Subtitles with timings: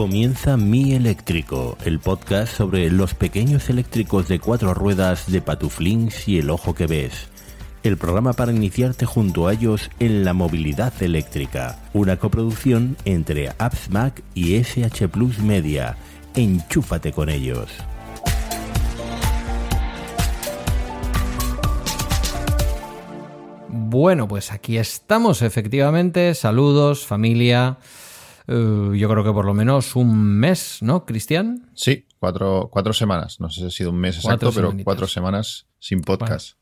[0.00, 6.38] Comienza Mi Eléctrico, el podcast sobre los pequeños eléctricos de cuatro ruedas de Patuflings y
[6.38, 7.28] el ojo que ves.
[7.82, 11.78] El programa para iniciarte junto a ellos en la movilidad eléctrica.
[11.92, 15.98] Una coproducción entre Apps Mac y SH Plus Media.
[16.34, 17.68] Enchúfate con ellos.
[23.68, 26.34] Bueno, pues aquí estamos, efectivamente.
[26.34, 27.76] Saludos, familia.
[28.52, 31.70] Eh, yo creo que por lo menos un mes, ¿no, Cristian?
[31.74, 33.38] Sí, cuatro, cuatro semanas.
[33.38, 36.56] No sé si ha sido un mes exacto, pero cuatro semanas sin podcast.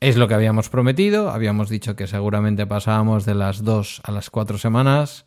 [0.00, 1.28] es lo que habíamos prometido.
[1.28, 5.26] Habíamos dicho que seguramente pasábamos de las dos a las cuatro semanas.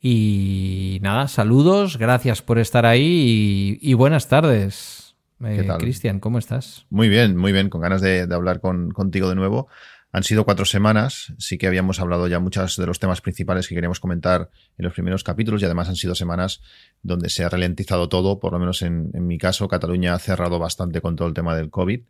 [0.00, 5.16] Y nada, saludos, gracias por estar ahí y, buenas tardes.
[5.44, 6.86] Eh, Cristian, ¿cómo estás?
[6.88, 9.66] Muy bien, muy bien, con ganas de, hablar contigo de nuevo.
[10.12, 13.76] Han sido cuatro semanas, sí que habíamos hablado ya muchos de los temas principales que
[13.76, 16.62] queríamos comentar en los primeros capítulos y además han sido semanas
[17.02, 21.00] donde se ha ralentizado todo, por lo menos en, mi caso, Cataluña ha cerrado bastante
[21.00, 22.00] con todo el tema del COVID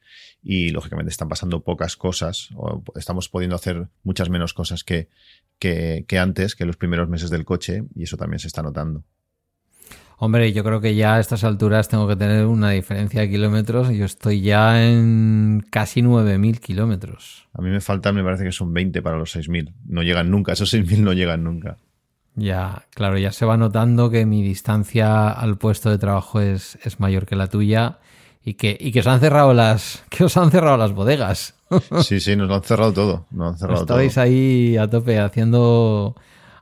[0.43, 5.11] y lógicamente están pasando pocas cosas, o estamos pudiendo hacer muchas menos cosas que,
[5.59, 9.05] que, que antes, que los primeros meses del coche y eso también se está notando.
[10.23, 13.89] Hombre, yo creo que ya a estas alturas tengo que tener una diferencia de kilómetros.
[13.89, 17.49] Yo estoy ya en casi 9.000 kilómetros.
[17.55, 19.73] A mí me faltan, me parece que son 20 para los 6.000.
[19.87, 21.79] No llegan nunca, esos 6.000 no llegan nunca.
[22.35, 27.01] Ya, claro, ya se va notando que mi distancia al puesto de trabajo es, es
[27.01, 27.97] mayor que la tuya
[28.45, 31.55] y que, y que os han cerrado las, que os han cerrado las bodegas.
[32.03, 33.27] Sí, sí, nos lo han cerrado todo.
[33.31, 36.15] Nos han cerrado Estabais ahí a tope haciendo,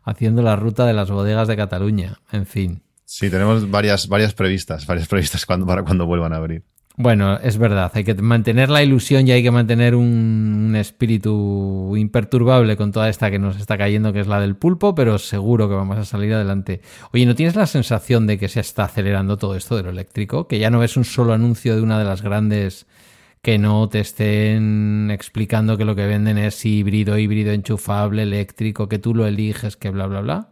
[0.05, 2.20] haciendo la ruta de las bodegas de Cataluña.
[2.31, 2.83] En fin.
[3.11, 6.62] Sí, tenemos varias, varias previstas, varias previstas cuando, para cuando vuelvan a abrir.
[6.95, 12.77] Bueno, es verdad, hay que mantener la ilusión y hay que mantener un, espíritu imperturbable
[12.77, 15.74] con toda esta que nos está cayendo, que es la del pulpo, pero seguro que
[15.74, 16.83] vamos a salir adelante.
[17.14, 20.46] Oye, ¿no tienes la sensación de que se está acelerando todo esto de lo eléctrico?
[20.46, 22.86] Que ya no ves un solo anuncio de una de las grandes
[23.40, 28.98] que no te estén explicando que lo que venden es híbrido, híbrido enchufable, eléctrico, que
[28.98, 30.51] tú lo eliges, que bla, bla, bla.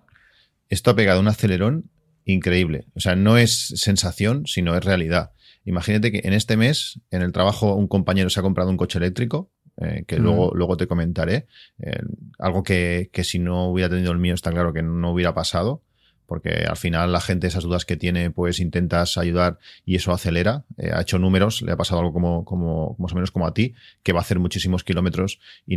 [0.70, 1.90] Esto ha pegado un acelerón
[2.26, 2.86] increíble.
[2.94, 5.32] O sea, no es sensación, sino es realidad.
[5.64, 8.98] Imagínate que en este mes, en el trabajo, un compañero se ha comprado un coche
[8.98, 11.46] eléctrico, eh, que luego, luego te comentaré.
[11.78, 11.98] Eh,
[12.38, 15.82] algo que, que, si no hubiera tenido el mío, está claro que no hubiera pasado
[16.26, 20.64] porque al final la gente esas dudas que tiene pues intentas ayudar y eso acelera.
[20.76, 23.54] Eh, ha hecho números, le ha pasado algo como, como más o menos como a
[23.54, 25.76] ti, que va a hacer muchísimos kilómetros y,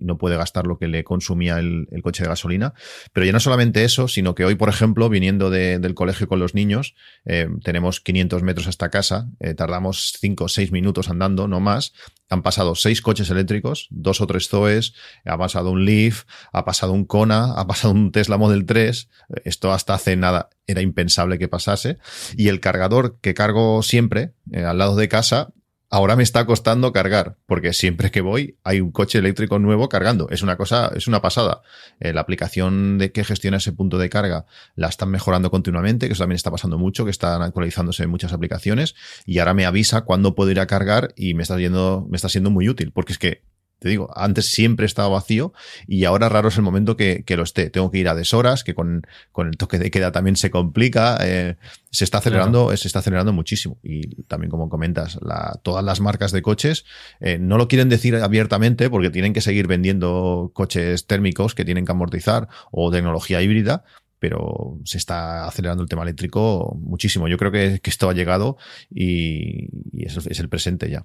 [0.00, 2.74] no puede gastar lo que le consumía el, coche de gasolina.
[3.12, 6.54] Pero ya no solamente eso, sino que hoy, por ejemplo, viniendo del colegio con los
[6.54, 11.60] niños, eh, tenemos 500 metros hasta casa, eh, tardamos 5 o 6 minutos andando, no
[11.60, 11.92] más,
[12.28, 14.94] han pasado seis coches eléctricos, dos o tres Zoes,
[15.24, 19.08] ha pasado un Leaf, ha pasado un Kona, ha pasado un Tesla Model 3.
[19.44, 21.98] Esto hasta hace nada era impensable que pasase.
[22.36, 25.52] Y el cargador que cargo siempre eh, al lado de casa
[25.90, 30.28] ahora me está costando cargar, porque siempre que voy hay un coche eléctrico nuevo cargando.
[30.30, 31.62] Es una cosa, es una pasada.
[32.00, 36.14] Eh, la aplicación de que gestiona ese punto de carga la están mejorando continuamente, que
[36.14, 38.94] eso también está pasando mucho, que están actualizándose muchas aplicaciones
[39.24, 42.28] y ahora me avisa cuándo puedo ir a cargar y me está yendo, me está
[42.28, 43.42] siendo muy útil, porque es que
[43.78, 45.52] te digo, antes siempre estaba vacío
[45.86, 47.68] y ahora raro es el momento que, lo esté.
[47.68, 51.18] Tengo que ir a deshoras, que con, con el toque de queda también se complica.
[51.20, 51.56] Eh,
[51.90, 53.78] se está acelerando, se está acelerando muchísimo.
[53.82, 56.84] Y también, como comentas, la, todas las marcas de coches
[57.20, 61.84] eh, no lo quieren decir abiertamente porque tienen que seguir vendiendo coches térmicos que tienen
[61.84, 63.84] que amortizar o tecnología híbrida,
[64.18, 67.28] pero se está acelerando el tema eléctrico muchísimo.
[67.28, 68.56] Yo creo que, esto ha llegado
[68.90, 71.04] y, es el presente ya.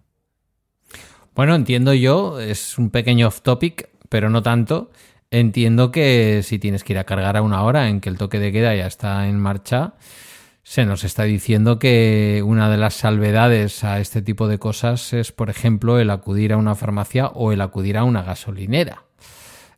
[1.33, 4.91] Bueno, entiendo yo, es un pequeño off topic, pero no tanto.
[5.29, 8.39] Entiendo que si tienes que ir a cargar a una hora en que el toque
[8.39, 9.93] de queda ya está en marcha,
[10.63, 15.31] se nos está diciendo que una de las salvedades a este tipo de cosas es,
[15.31, 19.05] por ejemplo, el acudir a una farmacia o el acudir a una gasolinera.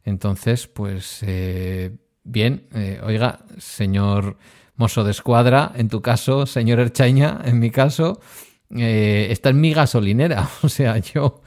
[0.03, 4.37] Entonces, pues eh, bien, eh, oiga, señor
[4.75, 8.19] mozo de escuadra, en tu caso, señor Erchaña, en mi caso,
[8.77, 10.49] eh, esta es mi gasolinera.
[10.63, 11.41] O sea, yo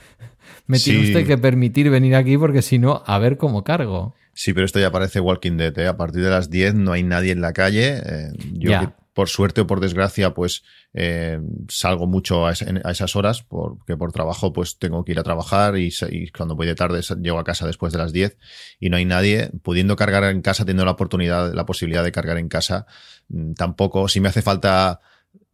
[0.66, 4.14] me tiene usted que permitir venir aquí porque si no, a ver cómo cargo.
[4.32, 5.78] Sí, pero esto ya parece Walking Dead.
[5.78, 5.86] ¿eh?
[5.86, 8.02] A partir de las 10 no hay nadie en la calle.
[8.04, 10.62] Eh, yo, por suerte o por desgracia, pues
[10.92, 15.78] eh, salgo mucho a, esas horas porque por trabajo pues tengo que ir a trabajar
[15.78, 15.90] y,
[16.36, 18.36] cuando voy de tarde llego a casa después de las 10
[18.78, 19.50] y no hay nadie.
[19.62, 22.86] Pudiendo cargar en casa, teniendo la oportunidad, la posibilidad de cargar en casa,
[23.28, 24.06] mm, tampoco.
[24.08, 25.00] Si me hace falta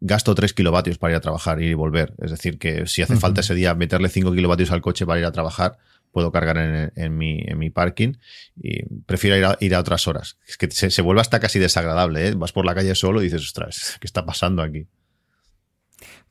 [0.02, 2.14] gasto 3 kilovatios para ir a trabajar y volver.
[2.22, 5.26] Es decir, que si hace falta ese día meterle 5 kilovatios al coche para ir
[5.26, 5.78] a trabajar,
[6.10, 8.14] puedo cargar en, mi, en mi parking
[8.60, 10.36] y prefiero ir a, ir a otras horas.
[10.46, 12.34] Es que se, se vuelve hasta casi desagradable, ¿eh?
[12.34, 14.86] Vas por la calle solo y dices, ostras, ¿qué está pasando aquí?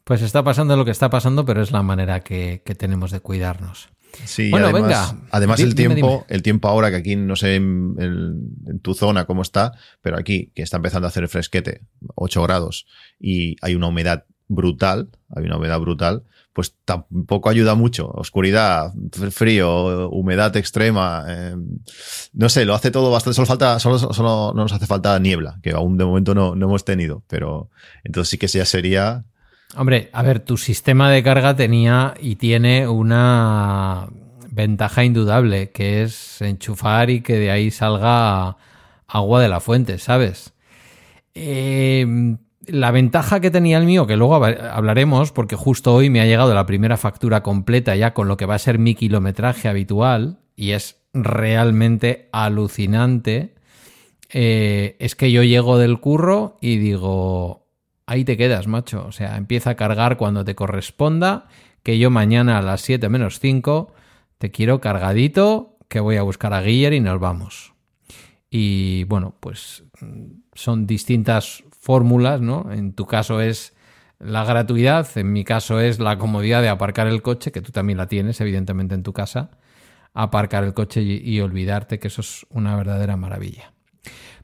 [0.03, 3.89] Pues está pasando lo que está pasando, pero es la manera que, tenemos de cuidarnos.
[4.25, 4.81] Sí, bueno, además,
[5.13, 5.27] venga.
[5.31, 9.73] Además, el tiempo, el tiempo ahora que aquí no sé en, tu zona cómo está,
[10.01, 11.81] pero aquí que está empezando a hacer el fresquete,
[12.15, 12.87] 8 grados,
[13.19, 16.23] y hay una humedad brutal, hay una humedad brutal,
[16.53, 18.09] pues tampoco ayuda mucho.
[18.09, 18.93] Oscuridad,
[19.31, 21.55] frío, humedad extrema, eh,
[22.33, 23.35] no sé, lo hace todo bastante.
[23.35, 26.65] Solo falta, solo, solo no nos hace falta niebla, que aún de momento no, no
[26.65, 27.69] hemos tenido, pero
[28.03, 29.25] entonces sí que ya sería
[29.77, 34.07] Hombre, a ver, tu sistema de carga tenía y tiene una
[34.51, 38.57] ventaja indudable, que es enchufar y que de ahí salga
[39.07, 40.53] agua de la fuente, ¿sabes?
[41.33, 42.35] Eh,
[42.65, 46.53] la ventaja que tenía el mío, que luego hablaremos, porque justo hoy me ha llegado
[46.53, 50.71] la primera factura completa ya con lo que va a ser mi kilometraje habitual, y
[50.71, 53.55] es realmente alucinante,
[54.29, 57.60] eh, es que yo llego del curro y digo,
[58.11, 59.05] ahí te quedas, macho.
[59.07, 61.47] O sea, empieza a cargar cuando te corresponda,
[61.81, 63.93] que yo mañana a las 7 menos 5
[64.37, 67.73] te quiero cargadito, que voy a buscar a Guiller y nos vamos.
[68.49, 69.83] Y bueno, pues
[70.53, 72.71] son distintas fórmulas, ¿no?
[72.71, 73.73] En tu caso es
[74.19, 77.97] la gratuidad, en mi caso es la comodidad de aparcar el coche, que tú también
[77.97, 79.51] la tienes, evidentemente, en tu casa.
[80.13, 83.70] Aparcar el coche y, olvidarte que eso es una verdadera maravilla.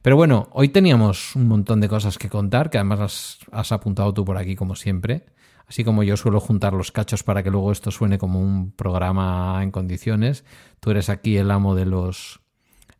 [0.08, 4.24] Pero bueno, hoy teníamos un montón de cosas que contar, que además has, apuntado tú
[4.24, 5.26] por aquí como siempre.
[5.66, 9.60] Así como yo suelo juntar los cachos para que luego esto suene como un programa
[9.62, 10.46] en condiciones,
[10.80, 12.40] tú eres aquí el amo de los.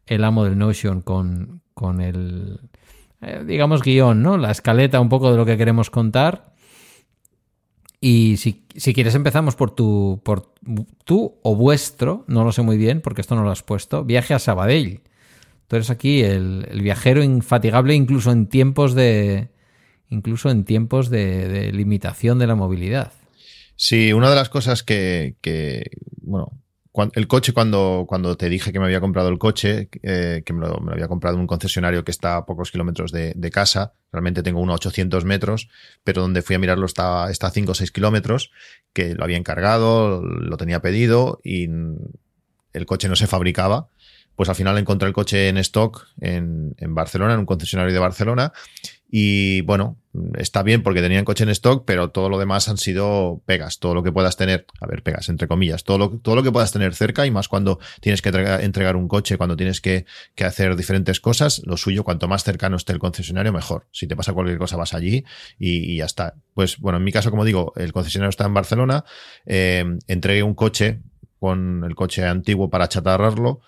[0.05, 2.61] el amo del Notion con, con el.
[3.23, 4.37] Eh, digamos, guion, ¿no?
[4.37, 6.53] La escaleta un poco de lo que queremos contar.
[8.03, 10.53] Y si, si, quieres empezamos por tu, por
[11.07, 14.35] tú o vuestro, no lo sé muy bien porque esto no lo has puesto, viaje
[14.35, 15.01] a Sabadell.
[15.69, 19.51] Tú eres aquí el, viajero infatigable incluso en tiempos de
[20.09, 23.13] incluso en tiempos de, limitación de la movilidad.
[23.77, 25.37] Sí, una de las cosas que,
[26.23, 26.59] bueno,
[27.13, 30.67] el coche cuando, cuando te dije que me había comprado el coche, eh, que me
[30.67, 34.61] lo, había comprado en un concesionario que está a pocos kilómetros de, casa, realmente tengo
[34.61, 35.69] uno a 800 metros,
[36.03, 38.51] pero donde fui a mirarlo está, está a 5 o 6 kilómetros,
[38.95, 41.69] que lo había encargado, lo tenía pedido y
[42.73, 43.91] el coche no se fabricaba
[44.39, 48.53] pues al final encontré el coche en stock en, Barcelona, en un concesionario de Barcelona.
[49.11, 49.97] Y bueno,
[50.37, 53.97] está bien porque tenían coche en stock, pero todo lo demás han sido pegas, todo
[53.97, 56.71] lo que puedas tener, a ver, pegas, entre comillas, todo lo, todo lo que puedas
[56.71, 60.07] tener cerca y más cuando tienes que entregar, un coche, cuando tienes que,
[60.47, 63.89] hacer diferentes cosas, lo suyo, cuanto más cercano esté el concesionario, mejor.
[63.91, 65.25] Si te pasa cualquier cosa, vas allí
[65.59, 66.37] y, ya está.
[66.55, 69.05] Pues bueno, en mi caso, como digo, el concesionario está en Barcelona,
[69.47, 71.01] eh, entregué un coche
[71.41, 73.63] con el coche antiguo para chatarrarlo,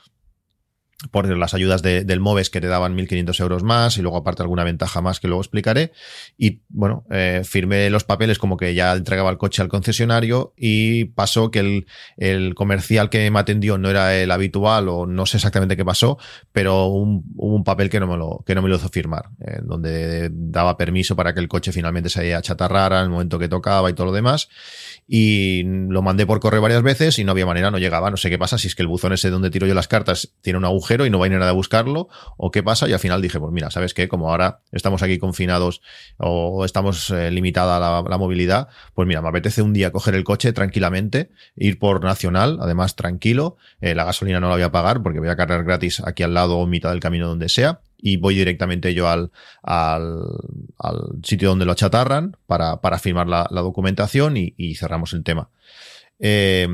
[1.11, 4.65] por las ayudas del MOVES que te daban 1.500 euros más y luego aparte alguna
[4.65, 5.93] ventaja más que luego explicaré.
[6.37, 11.07] Y bueno, eh, firmé los papeles como que ya entregaba el coche al concesionario y
[11.07, 11.87] pasó que el,
[12.17, 16.19] el, comercial que me atendió no era el habitual o no sé exactamente qué pasó,
[16.53, 19.61] pero hubo un papel que no me lo, que no me lo hizo firmar, eh,
[19.63, 23.89] donde daba permiso para que el coche finalmente se achatarrara en el momento que tocaba
[23.91, 24.49] y todo lo demás.
[25.09, 28.31] Y lo mandé por correo varias veces y no había manera, no llegaba, no sé
[28.31, 30.65] qué pasa, si es que el buzón ese donde tiro yo las cartas tiene un
[30.99, 33.39] y no va a ir nada a buscarlo, o qué pasa, y al final dije,
[33.39, 34.09] pues mira, ¿sabes qué?
[34.09, 35.83] Como ahora estamos aquí confinados
[36.19, 40.53] o estamos eh, limitada la, movilidad, pues mira, me apetece un día coger el coche
[40.53, 45.21] tranquilamente, ir por Nacional, además tranquilo, eh, la gasolina no la voy a pagar porque
[45.21, 48.35] voy a cargar gratis aquí al lado o mitad del camino donde sea, y voy
[48.35, 49.31] directamente yo al,
[49.63, 50.23] al,
[51.23, 55.51] sitio donde lo achatarran para, para firmar la, documentación y, y, cerramos el tema.
[56.19, 56.69] Eh,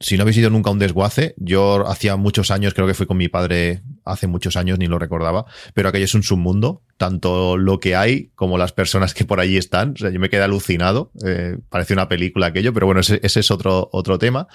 [0.00, 3.06] si no habéis ido nunca a un desguace, yo hacía muchos años, creo que fui
[3.06, 5.44] con mi padre hace muchos años, ni lo recordaba,
[5.74, 9.56] pero aquello es un submundo, tanto lo que hay como las personas que por allí
[9.56, 9.92] están.
[9.92, 13.50] O sea, yo me quedé alucinado, eh, parece una película aquello, pero bueno, ese, es
[13.50, 14.48] otro, otro tema.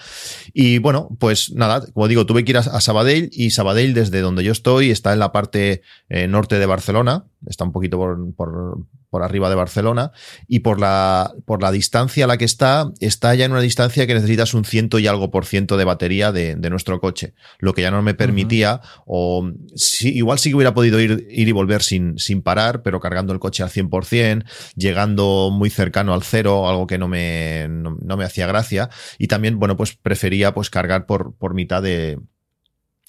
[0.53, 4.43] Y bueno, pues nada, como digo, tuve que ir a, Sabadell y Sabadell, desde donde
[4.43, 8.79] yo estoy, está en la parte eh, norte de Barcelona, está un poquito por, por,
[9.09, 10.11] por arriba de Barcelona,
[10.47, 14.07] y por la, por la distancia a la que está, está ya en una distancia
[14.07, 17.73] que necesitas un ciento y algo por ciento de batería de, de nuestro coche, lo
[17.73, 19.40] que ya no me permitía, o
[20.01, 23.39] igual sí que hubiera podido ir, ir y volver sin, sin parar, pero cargando el
[23.39, 24.45] coche al 100%,
[24.75, 29.59] llegando muy cercano al cero, algo que no me, no, me hacía gracia, y también,
[29.59, 32.19] bueno, pues prefería pues cargar por, por mitad de,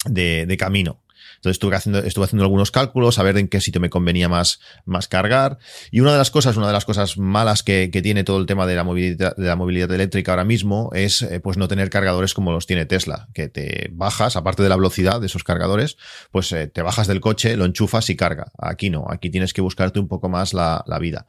[0.05, 1.03] de camino.
[1.43, 4.61] Entonces estuve haciendo, estuve haciendo algunos cálculos, a ver en qué sitio me convenía más,
[4.85, 5.57] más cargar.
[5.91, 8.45] Y una de las cosas, una de las cosas malas que, que tiene todo el
[8.45, 11.89] tema de la movilidad, de la movilidad eléctrica ahora mismo es eh, pues no tener
[11.89, 15.97] cargadores como los tiene Tesla, que te bajas, aparte de la velocidad de esos cargadores,
[16.31, 18.53] pues eh, te bajas del coche, lo enchufas y carga.
[18.57, 21.27] Aquí no, aquí tienes que buscarte un poco más la, la vida.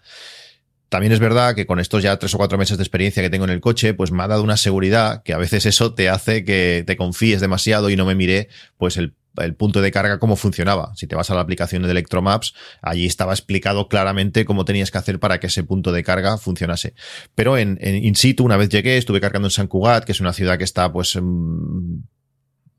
[0.90, 3.46] También es verdad que con estos ya tres o cuatro meses de experiencia que tengo
[3.46, 6.44] en el coche, pues me ha dado una seguridad que a veces eso te hace
[6.44, 10.36] que te confíes demasiado y no me miré pues el el punto de carga cómo
[10.36, 10.92] funcionaba.
[10.96, 14.98] Si te vas a la aplicación de Electromaps, allí estaba explicado claramente cómo tenías que
[14.98, 16.94] hacer para que ese punto de carga funcionase.
[17.34, 20.20] Pero en, en in situ, una vez llegué, estuve cargando en San Cugat, que es
[20.20, 21.18] una ciudad que está pues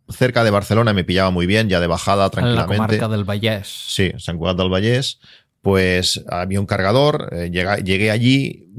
[0.09, 2.75] cerca de Barcelona, me pillaba muy bien, ya de bajada tranquilamente.
[2.75, 3.67] En la comarca del Vallès.
[3.67, 5.19] Sí, San Cugat del Vallès
[5.65, 8.69] pues había un cargador, eh, llegué, llegué, allí,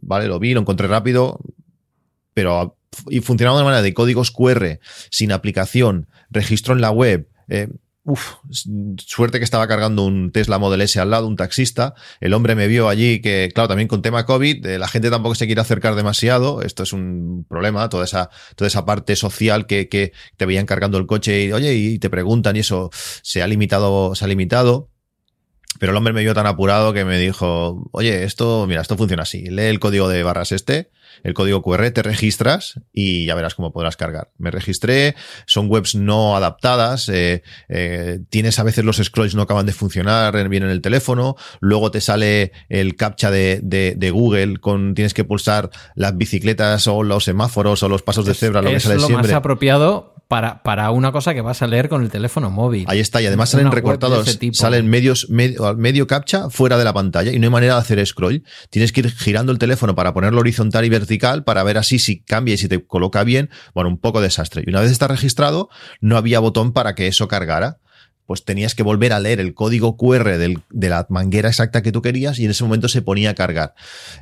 [0.00, 1.40] vale, lo vi, lo encontré rápido,
[2.32, 2.78] pero
[3.10, 4.78] y funcionaba de manera de códigos QR,
[5.10, 7.28] sin aplicación, registro en la web.
[7.48, 7.68] Eh,
[8.96, 11.94] suerte que estaba cargando un Tesla Model S al lado, un taxista.
[12.20, 15.34] El hombre me vio allí que, claro, también con tema COVID, eh, la gente tampoco
[15.34, 16.62] se quiere acercar demasiado.
[16.62, 20.98] Esto es un problema, toda esa, toda esa parte social que, que te veían cargando
[20.98, 24.90] el coche y, oye, y te preguntan y eso se ha limitado, se ha limitado.
[25.78, 29.22] Pero el hombre me vio tan apurado que me dijo, oye, esto, mira, esto funciona
[29.22, 29.44] así.
[29.44, 30.90] Lee el código de barras este,
[31.22, 34.30] el código QR, te registras y ya verás cómo podrás cargar.
[34.38, 35.14] Me registré,
[35.46, 40.48] son webs no adaptadas, eh, eh, tienes a veces los scrolls no acaban de funcionar
[40.48, 45.14] bien en el teléfono, luego te sale el captcha de, de, de Google con tienes
[45.14, 48.80] que pulsar las bicicletas o los semáforos o los pasos de cebra, lo es que
[48.80, 49.28] sale lo siempre.
[49.28, 52.84] más apropiado para, para, una cosa que vas a leer con el teléfono móvil.
[52.86, 57.32] Ahí está, y además salen recortados, salen medios, medio, medio captcha fuera de la pantalla
[57.32, 58.44] y no hay manera de hacer scroll.
[58.68, 62.20] Tienes que ir girando el teléfono para ponerlo horizontal y vertical para ver así si
[62.20, 63.48] cambia y si te coloca bien.
[63.74, 64.62] Bueno, un poco desastre.
[64.66, 65.70] Y una vez está registrado,
[66.00, 67.78] no había botón para que eso cargara
[68.28, 71.92] pues tenías que volver a leer el código QR del, de la manguera exacta que
[71.92, 73.74] tú querías y en ese momento se ponía a cargar.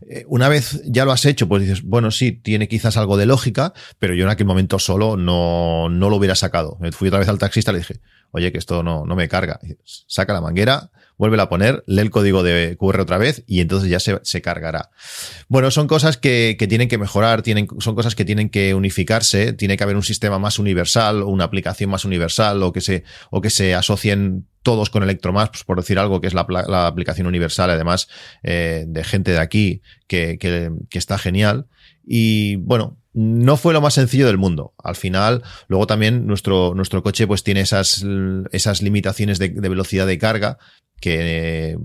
[0.08, 3.26] Eh, una vez ya lo has hecho, pues dices, bueno, sí, tiene quizás algo de
[3.26, 6.78] lógica, pero yo en aquel momento solo no, no lo hubiera sacado.
[6.92, 9.58] Fui otra vez al taxista y le dije, oye, que esto no, no me carga.
[9.82, 13.88] Saca la manguera, vuelve a poner, lee el código de QR otra vez y entonces
[13.88, 14.90] ya se, se cargará.
[15.48, 19.52] Bueno, son cosas que, que, tienen que mejorar, tienen, son cosas que tienen que unificarse,
[19.52, 23.04] tiene que haber un sistema más universal o una aplicación más universal o que se,
[23.30, 26.88] o que se asocien todos con Electromaps, pues por decir algo, que es la, la
[26.88, 28.08] aplicación universal, además
[28.42, 31.66] eh, de gente de aquí, que, que, que está genial.
[32.04, 34.74] Y bueno, no fue lo más sencillo del mundo.
[34.84, 38.04] Al final, luego también nuestro, nuestro coche pues tiene esas,
[38.52, 40.58] esas limitaciones de, de velocidad de carga
[41.00, 41.76] que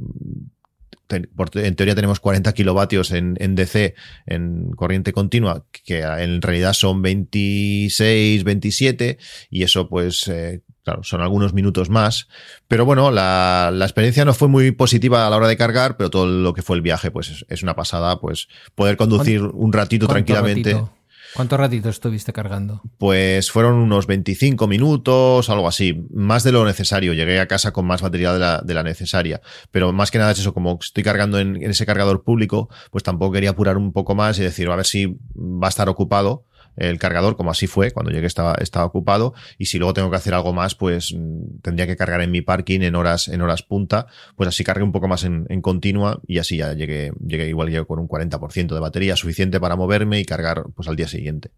[1.09, 3.95] en teoría tenemos 40 kilovatios en, en, DC,
[4.25, 9.17] en corriente continua, que en realidad son 26, 27,
[9.49, 12.27] y eso pues, eh, claro, son algunos minutos más.
[12.67, 16.09] Pero bueno, la, la, experiencia no fue muy positiva a la hora de cargar, pero
[16.09, 19.73] todo lo que fue el viaje pues es, es una pasada, pues poder conducir un
[19.73, 20.73] ratito tranquilamente.
[20.73, 21.00] Ratito?
[21.35, 22.81] ¿Cuánto ratito estuviste cargando?
[22.97, 27.13] Pues fueron unos 25 minutos, algo así, más de lo necesario.
[27.13, 29.41] Llegué a casa con más batería de la, necesaria.
[29.71, 33.03] Pero más que nada es eso, como estoy cargando en, en, ese cargador público, pues
[33.03, 36.45] tampoco quería apurar un poco más y decir, a ver si va a estar ocupado
[36.75, 40.17] el cargador, como así fue, cuando llegué estaba, estaba ocupado, y si luego tengo que
[40.17, 41.15] hacer algo más, pues
[41.61, 44.91] tendría que cargar en mi parking en horas, en horas punta, pues así cargué un
[44.91, 48.79] poco más en, continua y así ya llegué, llegué igual llegué con un 40% de
[48.79, 51.51] batería suficiente para moverme y cargar pues al día siguiente.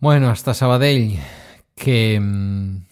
[0.00, 1.18] Bueno, hasta Sabadell,
[1.74, 2.18] que...
[2.20, 2.86] Mmm...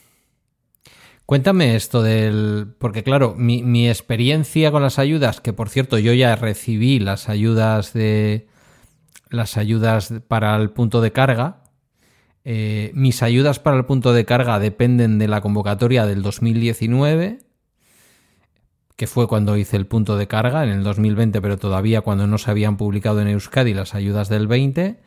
[1.26, 2.74] Cuéntame esto del.
[2.78, 7.94] Porque, claro, mi, experiencia con las ayudas, que por cierto yo ya recibí las ayudas
[7.94, 8.46] de.
[9.30, 11.62] Las ayudas para el punto de carga.
[12.44, 17.38] Eh, mis ayudas para el punto de carga dependen de la convocatoria del 2019,
[18.96, 22.38] que fue cuando hice el punto de carga, en el 2020, pero todavía cuando no
[22.38, 25.00] se habían publicado en Euskadi las ayudas del 20.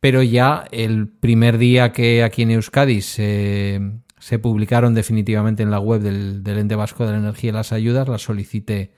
[0.00, 3.80] Pero ya el primer día que aquí en Euskadi se,
[4.18, 8.08] se publicaron definitivamente en la web del, del, Ente Vasco de la Energía las ayudas,
[8.08, 8.92] las solicité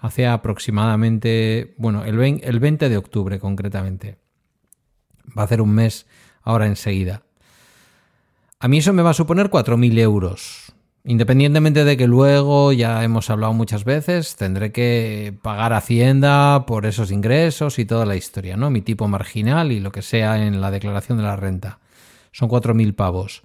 [0.00, 4.18] hace aproximadamente, bueno, el 20, el 20 de octubre concretamente.
[5.36, 6.06] Va a hacer un mes
[6.42, 7.22] ahora enseguida.
[8.58, 10.72] A mí eso me va a suponer 4.000 euros.
[11.04, 17.10] Independientemente de que luego, ya hemos hablado muchas veces, tendré que pagar Hacienda por esos
[17.10, 18.70] ingresos y toda la historia, ¿no?
[18.70, 21.78] Mi tipo marginal y lo que sea en la declaración de la renta.
[22.32, 23.42] Son 4.000 pavos.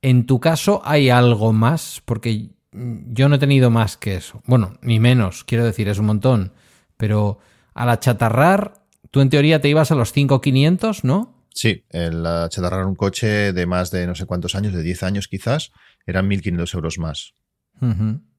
[0.00, 2.00] En tu caso, ¿hay algo más?
[2.04, 2.50] Porque
[3.12, 4.42] yo no he tenido más que eso.
[4.46, 6.52] Bueno, ni menos, quiero decir, es un montón.
[6.96, 7.38] Pero
[7.74, 11.46] al achatarrar, tú en teoría te ibas a los 5.500, ¿no?
[11.54, 15.28] Sí, el achatarrar un coche de más de no sé cuántos años, de 10 años
[15.28, 15.72] quizás,
[16.06, 17.34] eran 1.500 euros más.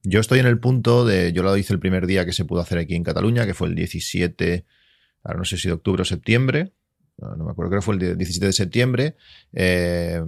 [0.04, 2.62] Yo estoy en el punto de, yo lo hice el primer día que se pudo
[2.62, 4.66] hacer aquí en Cataluña, que fue el 17,
[5.24, 6.74] ahora no sé si de octubre o septiembre,
[7.18, 9.16] no, me acuerdo, creo que fue el 17 de septiembre.
[9.54, 10.24] Eh,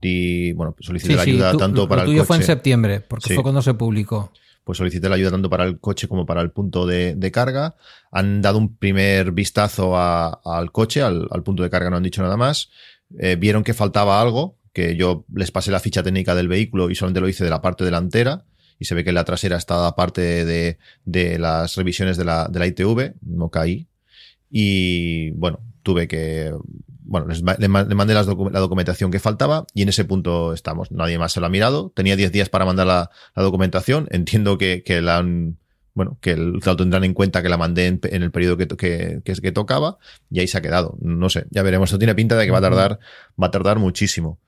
[0.00, 2.24] y bueno, solicité la ayuda tanto para el coche.
[2.24, 4.30] fue en septiembre, porque fue cuando se publicó
[4.64, 7.76] pues solicité la ayuda tanto para el coche como para el punto de, carga.
[8.10, 12.36] Han dado un primer vistazo al coche, al, punto de carga, no han dicho nada
[12.36, 12.70] más.
[13.18, 16.94] Eh, vieron que faltaba algo, que yo les pasé la ficha técnica del vehículo y
[16.94, 18.46] solamente lo hice de la parte delantera.
[18.78, 22.58] Y se ve que la trasera está aparte de, de las revisiones de la, de
[22.58, 23.86] la ITV, no caí.
[24.50, 26.52] Y bueno, tuve que
[27.14, 30.90] bueno, les, le, mandé la documentación que faltaba y en ese punto estamos.
[30.90, 31.92] Nadie más se lo ha mirado.
[31.94, 34.08] Tenía 10 días para mandar la, documentación.
[34.10, 35.56] Entiendo que, la han,
[35.94, 39.52] bueno, que lo tendrán en cuenta que la mandé en, el periodo que, que, que,
[39.52, 40.98] tocaba y ahí se ha quedado.
[41.00, 41.90] No sé, ya veremos.
[41.90, 42.98] Esto tiene pinta de que va a tardar,
[43.40, 44.40] va a tardar muchísimo.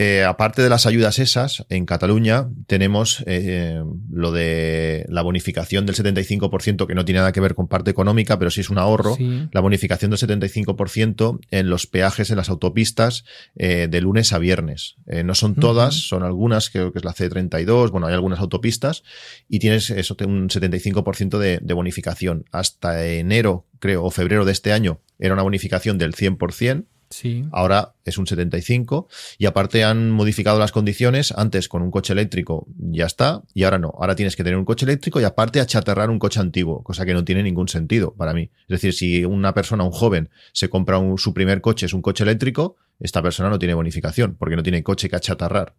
[0.00, 5.96] Eh, aparte de las ayudas esas, en Cataluña tenemos eh, lo de la bonificación del
[5.96, 9.16] 75%, que no tiene nada que ver con parte económica, pero sí es un ahorro.
[9.50, 13.24] La bonificación del 75% en los peajes en las autopistas
[13.56, 14.94] eh, de lunes a viernes.
[15.24, 19.02] no son todas, son algunas, creo que es la C32, bueno, hay algunas autopistas,
[19.48, 22.44] y tienes eso, un 75% de, de bonificación.
[22.52, 26.84] Hasta enero, creo, o febrero de este año, era una bonificación del 100%.
[27.10, 27.44] Sí.
[27.52, 31.32] Ahora es un 75 y aparte han modificado las condiciones.
[31.36, 33.94] Antes con un coche eléctrico ya está y ahora no.
[33.98, 37.14] Ahora tienes que tener un coche eléctrico y aparte achatarrar un coche antiguo, cosa que
[37.14, 38.50] no tiene ningún sentido para mí.
[38.62, 42.24] Es decir, si una persona, un joven, se compra su primer coche, es un coche
[42.24, 45.74] eléctrico, esta persona no tiene bonificación porque no tiene coche que achatarrar.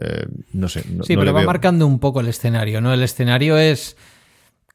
[0.00, 0.82] Eh, no sé.
[1.02, 2.92] sí, pero va marcando un poco el escenario, ¿no?
[2.92, 3.96] El escenario es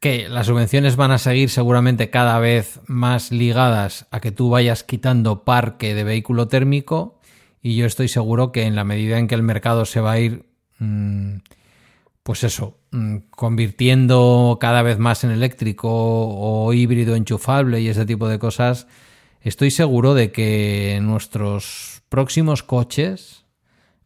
[0.00, 4.82] que las subvenciones van a seguir seguramente cada vez más ligadas a que tú vayas
[4.82, 7.20] quitando parque de vehículo térmico
[7.62, 10.18] y yo estoy seguro que en la medida en que el mercado se va a
[10.18, 10.46] ir,
[10.78, 11.36] mm,
[12.22, 18.26] pues eso, mm, convirtiendo cada vez más en eléctrico o híbrido enchufable y ese tipo
[18.26, 18.86] de cosas,
[19.42, 23.39] estoy seguro de que nuestros próximos coches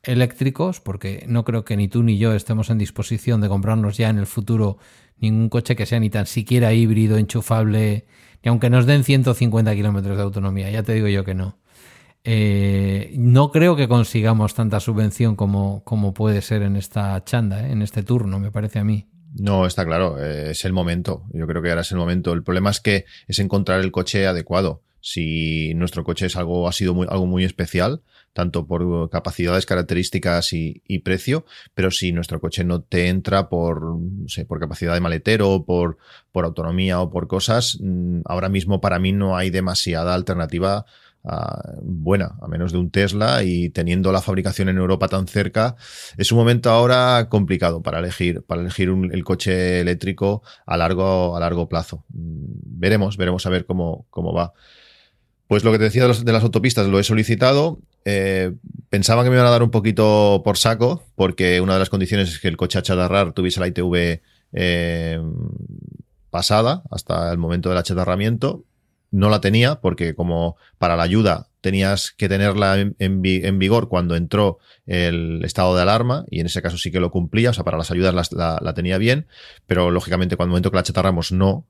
[0.07, 4.09] eléctricos, porque no creo que ni tú ni yo estemos en disposición de comprarnos ya
[4.09, 4.79] en el futuro
[5.19, 8.07] ningún coche que sea ni tan siquiera híbrido, enchufable,
[8.43, 11.59] ni aunque nos den 150 kilómetros de autonomía, ya te digo yo que no.
[12.25, 17.73] Eh, no creo que consigamos tanta subvención como, como puede ser en esta chanda, ¿eh?
[17.73, 19.07] en este turno, me parece a mí.
[19.35, 21.25] No, está claro, eh, es el momento.
[21.33, 22.33] Yo creo que ahora es el momento.
[22.33, 24.83] El problema es que es encontrar el coche adecuado.
[25.01, 28.03] Si nuestro coche es algo, ha sido muy, algo muy especial,
[28.35, 34.29] tanto por capacidades, características y, precio, pero si nuestro coche no te entra por, no
[34.29, 35.99] sé, por capacidad de maletero, por,
[36.33, 40.85] por autonomía o por cosas, mm, ahora mismo para mí no hay demasiada alternativa
[41.23, 45.77] ah, buena, a menos de un Tesla y teniendo la fabricación en Europa tan cerca,
[46.17, 51.41] es un momento ahora complicado para elegir, para elegir el coche eléctrico a largo, a
[51.41, 52.05] largo plazo.
[52.09, 54.53] Mm, veremos, veremos a ver cómo, cómo va.
[55.55, 57.79] Pues lo que te decía de, las autopistas lo he solicitado.
[58.05, 58.51] Eh,
[58.91, 62.29] pensaba que me iban a dar un poquito por saco, porque una de las condiciones
[62.29, 64.21] es que el coche a chatarrar tuviese la ITV
[64.53, 65.23] eh,
[66.31, 68.65] pasada hasta el momento del achatarramiento.
[69.13, 74.59] No la tenía, porque como para la ayuda tenías que tenerla en, vigor cuando entró
[74.87, 77.79] el estado de alarma, y en ese caso sí que lo cumplía, o sea, para
[77.79, 79.29] las ayudas la, tenía bien,
[79.69, 81.65] pero lógicamente cuando momento que la achatarramos no,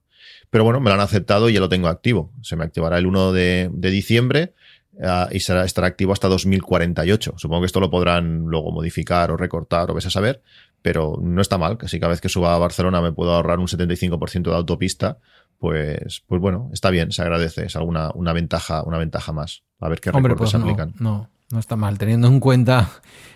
[0.51, 2.33] pero bueno, me lo han aceptado y ya lo tengo activo.
[2.43, 4.55] Se me activará el 1 de, diciembre
[5.03, 7.35] ah, y será, estará activo hasta 2048.
[7.37, 10.43] Supongo que esto lo podrán luego modificar o recortar o ves a saber,
[10.83, 11.79] pero no está mal.
[11.79, 15.19] Que si cada vez que suba a Barcelona me puedo ahorrar un 75% de autopista,
[15.59, 17.67] pues, pues bueno, está bien, se agradece.
[17.67, 19.63] Es alguna una ventaja, una ventaja más.
[19.81, 20.95] A ver qué recortes pues se aplican.
[20.99, 22.91] No, no está mal, teniendo en cuenta,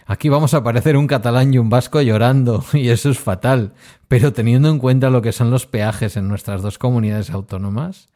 [0.06, 3.72] aquí vamos a parecer un catalán y un vasco llorando, y eso es fatal,
[4.08, 8.08] pero teniendo en cuenta lo que son los peajes en nuestras dos comunidades autónomas,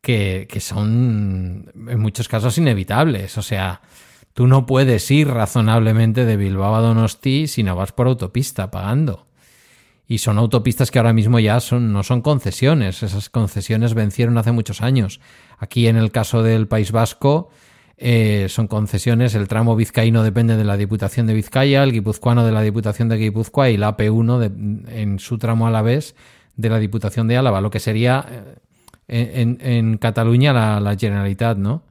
[0.00, 3.82] que, que son en muchos casos inevitables, o sea,
[4.32, 9.26] tú no puedes ir razonablemente de Bilbao a Donosti si no vas por autopista pagando.
[10.10, 14.50] Y son autopistas que ahora mismo ya son, no son concesiones, esas concesiones vencieron hace
[14.50, 15.20] muchos años.
[15.56, 17.50] Aquí en el caso del País Vasco,
[18.02, 19.34] eh, son concesiones.
[19.34, 23.18] El tramo vizcaíno depende de la Diputación de Vizcaya, el guipuzcoano de la Diputación de
[23.18, 26.14] Guipúzcoa y la AP1 en su tramo a la vez
[26.56, 28.24] de la Diputación de Álava, lo que sería
[29.06, 31.82] eh, en, Cataluña la, Generalitat, ¿no?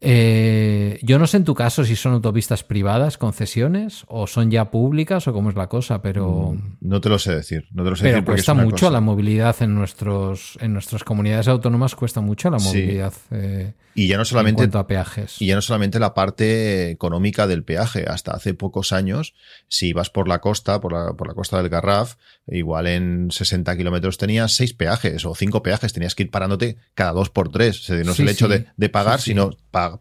[0.00, 4.70] Eh, yo no sé en tu caso si son autopistas privadas, concesiones, o son ya
[4.70, 6.52] públicas, o cómo es la cosa, pero.
[6.52, 7.66] Mm, no te lo sé decir.
[7.72, 11.48] No te lo sé pero decir cuesta mucho la movilidad en nuestros, en nuestras comunidades
[11.48, 13.14] autónomas, cuesta mucho la movilidad.
[13.30, 15.40] Eh, y ya no solamente en cuanto a peajes.
[15.40, 18.04] Y ya no solamente la parte económica del peaje.
[18.08, 19.34] Hasta hace pocos años,
[19.68, 22.16] si ibas por la costa, por la, por la costa del Garraf,
[22.48, 25.92] igual en 60 kilómetros tenías seis peajes o cinco peajes.
[25.92, 27.88] Tenías que ir parándote cada dos por tres.
[27.88, 29.50] no es el hecho de, pagar, sino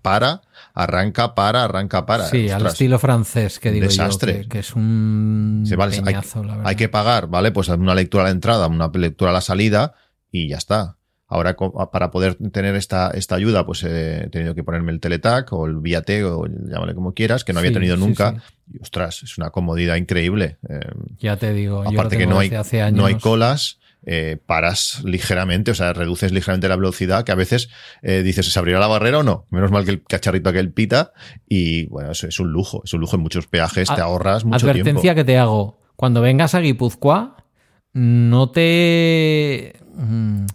[0.02, 0.42] para,
[0.74, 2.26] arranca, para, arranca, para.
[2.26, 4.48] Sí, al estilo francés, que digo desastre.
[4.48, 6.68] que, es un peñazo, hay, la verdad.
[6.68, 7.52] hay que pagar, ¿vale?
[7.52, 9.94] Pues una lectura a la entrada, una lectura a la salida
[10.32, 10.98] y ya está.
[11.34, 11.56] Ahora,
[11.92, 15.78] para poder tener esta, esta ayuda, pues he tenido que ponerme el Teletac o el
[15.78, 18.36] Viate o llámale como quieras, que no había tenido nunca.
[18.72, 20.58] Y ostras, es una comodidad increíble.
[20.70, 20.80] Eh,
[21.18, 22.52] ya te digo, aparte que no hay,
[22.92, 23.80] no hay colas.
[24.06, 27.70] Eh, paras ligeramente, o sea, reduces ligeramente la velocidad, que a veces
[28.02, 29.46] eh, dices, ¿se abrirá la barrera o no?
[29.50, 31.14] Menos mal que el cacharrito aquel pita
[31.48, 34.60] y bueno, eso es un lujo, es un lujo en muchos peajes, te ahorras mucho
[34.60, 34.82] tiempo.
[34.82, 37.46] Advertencia que te hago, cuando vengas a Guipúzcoa,
[37.94, 39.74] no te...
[39.96, 40.46] Mm,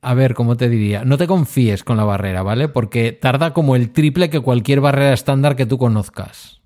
[0.00, 1.04] a ver, ¿cómo te diría?
[1.04, 2.68] No te confíes con la barrera, ¿vale?
[2.68, 6.60] Porque tarda como el triple que cualquier barrera estándar que tú conozcas.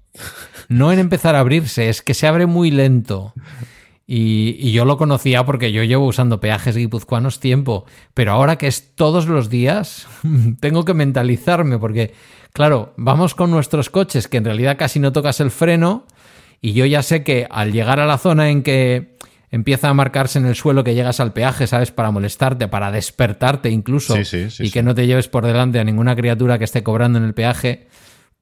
[0.68, 3.34] No en empezar a abrirse, es que se abre muy lento.
[4.14, 8.94] Y, yo lo conocía porque yo llevo usando peajes guipuzcoanos tiempo, pero ahora que es
[8.94, 10.06] todos los días,
[10.60, 12.12] tengo que mentalizarme porque,
[12.52, 16.04] claro, vamos con nuestros coches que en realidad casi no tocas el freno
[16.60, 19.16] y yo ya sé que al llegar a la zona en que
[19.50, 21.90] empieza a marcarse en el suelo que llegas al peaje, ¿sabes?
[21.90, 24.14] Para molestarte, para despertarte incluso.
[24.58, 27.32] y que no te lleves por delante a ninguna criatura que esté cobrando en el
[27.32, 27.88] peaje.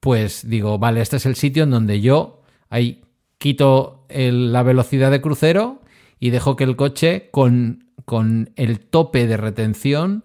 [0.01, 3.03] Pues digo, vale, este es el sitio en donde yo ahí
[3.39, 5.83] quito la velocidad de crucero
[6.19, 10.25] y dejo que el coche con, con el tope de retención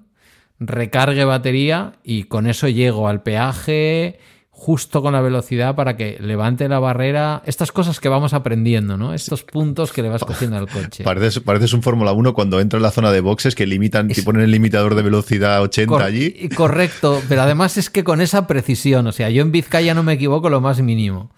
[0.60, 4.20] recargue batería y con eso llego al peaje
[4.58, 7.44] justo con la velocidad para que levante la barrera.
[7.46, 9.14] Estas cosas que vamos aprendiendo, ¿no?
[9.14, 11.04] Estos puntos que le vas cogiendo al coche.
[11.04, 14.22] Pareces, pareces un Fórmula 1 cuando entra en la zona de boxes que limitan, y
[14.22, 16.50] ponen el limitador de velocidad 80 allí.
[16.56, 20.14] Correcto, pero además es que con esa precisión, o sea, yo en Vizcaya no me
[20.14, 21.32] equivoco lo más mínimo.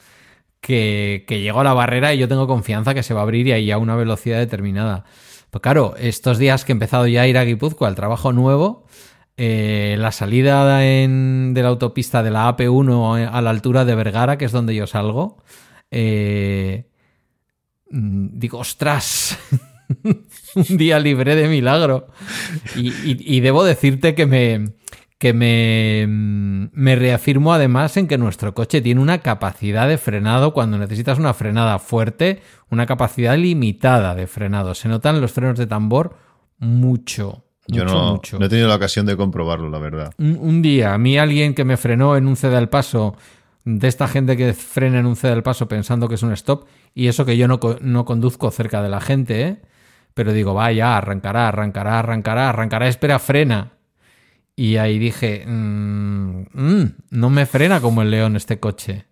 [0.59, 3.47] Que, que llego a la barrera y yo tengo confianza que se va a abrir
[3.47, 5.05] y ahí a una velocidad determinada.
[5.51, 8.85] Pues claro, estos días que he empezado ya a ir a Guipúzcoa al trabajo nuevo,
[9.37, 14.45] eh, la salida de la autopista de la AP1 a la altura de Vergara, que
[14.45, 15.37] es donde yo salgo,
[15.91, 16.87] eh,
[17.91, 19.37] mm, digo, ostras,
[20.55, 22.07] un día libre de milagro.
[22.75, 24.73] Y, debo decirte que me,
[25.17, 30.53] que me, mm, me, reafirmo además en que nuestro coche tiene una capacidad de frenado
[30.53, 34.75] cuando necesitas una frenada fuerte, una capacidad limitada de frenado.
[34.75, 36.15] Se notan los frenos de tambor
[36.59, 37.43] mucho.
[37.67, 40.13] Yo no, he tenido la ocasión de comprobarlo, la verdad.
[40.17, 43.15] Un, día, a mí alguien que me frenó en un cede al paso,
[43.65, 46.65] de esta gente que frena en un cede al paso pensando que es un stop,
[46.93, 49.61] y eso que yo no, no conduzco cerca de la gente, ¿eh?
[50.13, 53.76] pero digo, vaya, arrancará, arrancará, arrancará, arrancará, espera, frena.
[54.59, 59.05] Y ahí dije, mm, mm, no me frena como el león este coche.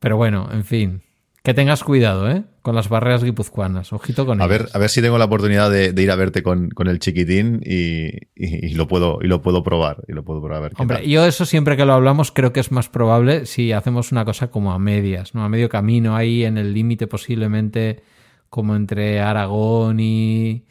[0.00, 1.02] Pero bueno, en fin.
[1.42, 2.44] Que tengas cuidado, ¿eh?
[2.62, 3.92] Con las barreras guipuzcoanas.
[3.92, 6.70] Ojito con a Ver, a ver si tengo la oportunidad de, ir a verte con,
[6.86, 10.02] el chiquitín y, lo puedo, y lo puedo probar.
[10.08, 10.72] Y lo puedo probar.
[10.78, 14.24] Hombre, yo eso siempre que lo hablamos creo que es más probable si hacemos una
[14.24, 15.44] cosa como a medias, ¿no?
[15.44, 18.02] A medio camino, ahí en el límite posiblemente
[18.48, 20.64] como entre Aragón y,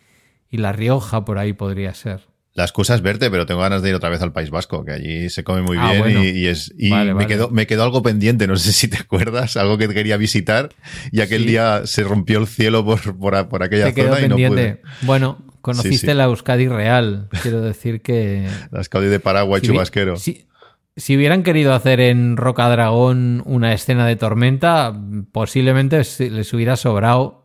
[0.50, 2.31] y La Rioja, por ahí podría ser.
[2.54, 4.92] La excusa es verte, pero tengo ganas de ir otra vez al País Vasco, que
[4.92, 8.46] allí se come muy ah, bien y, es y me, Quedó, me quedó algo pendiente,
[8.46, 10.70] no sé si te acuerdas, algo que quería visitar
[11.14, 14.82] y aquel día se rompió el cielo por, por, aquella zona y no pude.
[15.04, 18.50] Bueno, conociste la Euskadi real, quiero decir que...
[18.72, 20.18] la Euskadi de Paraguay chubasquero.
[20.18, 20.46] Si,
[20.98, 24.94] si hubieran querido hacer en Roca Dragón una escena de tormenta,
[25.32, 27.41] posiblemente les hubiera sobrado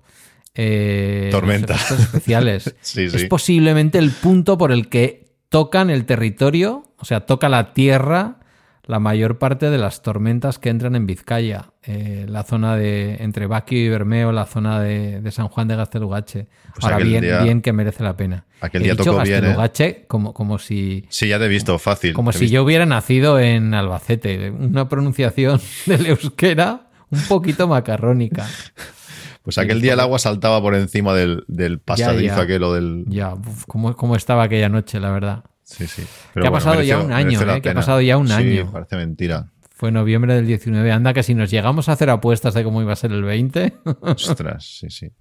[0.57, 2.75] eh, Tormentas especiales.
[2.97, 8.39] Es posiblemente el punto por el que tocan el territorio, o sea, toca la tierra
[8.87, 13.49] la mayor parte de las tormentas que entran en Vizcaya, eh, la zona de entre
[13.49, 16.47] Baquio y Bermeo, la zona de, San Juan de Gastelugache.
[16.73, 18.45] Pues Ahora bien, bien que merece la pena.
[18.61, 20.05] Aquel día tocó bien, ¿eh?
[20.07, 21.05] como, como si...
[21.09, 22.13] Sí, ya te he visto, fácil.
[22.13, 24.51] Como si yo hubiera nacido en Albacete.
[24.51, 28.47] Una pronunciación del euskera un poquito macarrónica.
[29.47, 33.05] Pues aquel día el agua saltaba por encima del, del pasadizo aquello del.
[33.07, 33.33] Ya,
[33.69, 35.45] ¿cómo, estaba aquella noche, la verdad.
[35.63, 36.03] Sí, sí.
[36.35, 37.61] que ha pasado ya un año, ¿eh?
[37.61, 38.69] Que ha pasado ya un año.
[38.73, 39.53] parece mentira.
[39.71, 40.91] Fue noviembre del 19.
[40.91, 43.77] Anda, que si nos llegamos a hacer apuestas de cómo iba a ser el 20.
[44.01, 45.13] Ostras, sí, sí.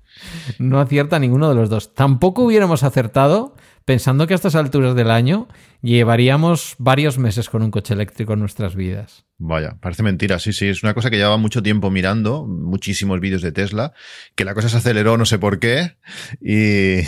[0.57, 1.93] No acierta ninguno de los dos.
[1.93, 3.55] Tampoco hubiéramos acertado
[3.86, 5.48] pensando que a estas alturas del año
[5.82, 9.26] llevaríamos varios meses con un coche eléctrico en nuestras vidas.
[9.38, 13.41] Vaya, parece mentira, sí, sí, es una cosa que llevaba mucho tiempo mirando, muchísimos vídeos
[13.41, 13.93] de Tesla,
[14.34, 15.98] que la cosa se aceleró no sé por qué
[16.41, 17.02] y,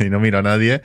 [0.08, 0.82] no miro a nadie,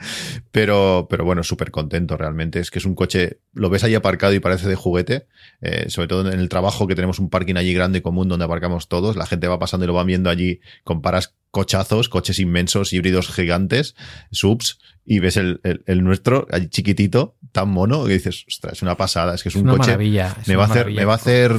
[0.50, 4.34] pero, pero bueno, súper contento realmente, es que es un coche, lo ves ahí aparcado
[4.34, 5.28] y parece de juguete,
[5.62, 8.88] eh, sobre todo en el trabajo que tenemos un parking allí grande común donde aparcamos
[8.88, 12.92] todos, la gente va pasando y lo van viendo allí con paras cochazos, coches inmensos,
[12.92, 13.94] híbridos gigantes,
[14.30, 18.96] subs, y ves el, el, nuestro, allí chiquitito, tan mono, que dices, ostras, es una
[18.96, 19.96] pasada, es que es, un coche.
[19.96, 21.52] me, va a hacer, me va a hacer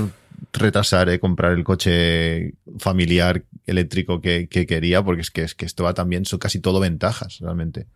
[0.54, 5.84] retrasar eh, comprar el coche familiar eléctrico que, quería, porque es que, es que esto
[5.84, 7.88] va también, son casi todo ventajas, realmente.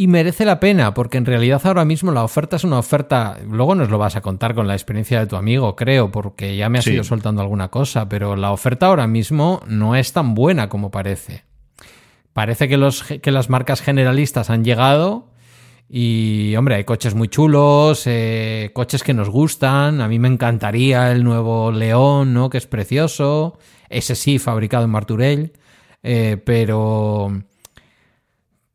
[0.00, 3.36] Y merece la pena, porque en realidad ahora mismo la oferta es una oferta.
[3.44, 6.68] Luego nos lo vas a contar con la experiencia de tu amigo, creo, porque ya
[6.68, 10.68] me has ido soltando alguna cosa, pero la oferta ahora mismo no es tan buena
[10.68, 11.42] como parece.
[12.32, 15.32] Parece que, los, que las marcas generalistas han llegado
[15.88, 20.00] y, hombre, hay coches muy chulos, eh, coches que nos gustan.
[20.00, 22.50] A mí me encantaría el nuevo León, ¿no?
[22.50, 23.58] Que es precioso.
[23.88, 25.52] Ese sí, fabricado en Marturell.
[26.04, 27.42] Eh, pero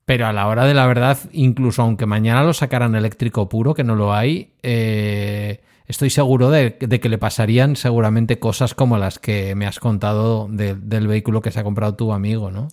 [0.06, 3.84] pero a la hora de la verdad, incluso aunque mañana lo sacaran eléctrico puro, que
[3.84, 9.56] no lo hay, eh, estoy seguro de, que le pasarían seguramente cosas como las que
[9.56, 12.68] me has contado del vehículo que se ha comprado tu amigo, ¿no?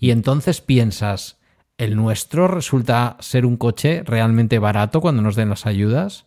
[0.00, 1.38] Y entonces piensas,
[1.78, 6.26] ¿el nuestro resulta ser un coche realmente barato cuando nos den las ayudas?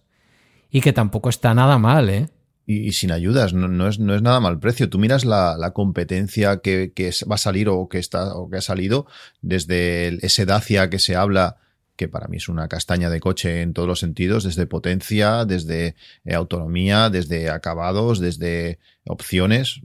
[0.69, 2.29] Y que tampoco está nada mal, ¿eh?
[2.69, 4.89] Y, sin ayudas, no, es, no es nada mal precio.
[4.89, 6.91] Tú miras la, competencia que,
[7.29, 9.07] va a salir o que, está, o que ha salido
[9.41, 11.55] desde ese Dacia que se habla
[11.95, 15.95] que para mí es una castaña de coche en todos los sentidos, desde potencia, desde
[16.25, 19.81] eh, autonomía, desde acabados, desde opciones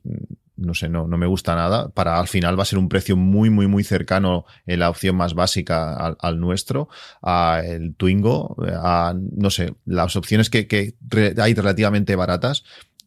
[0.57, 1.89] no sé, no, no me gusta nada.
[1.89, 5.17] Para al final va a ser un precio muy, muy, muy cercano en la opción
[5.17, 6.89] más básica al, nuestro,
[7.23, 10.95] a el Twingo, a, no sé, las opciones que,
[11.39, 12.65] hay relativamente baratas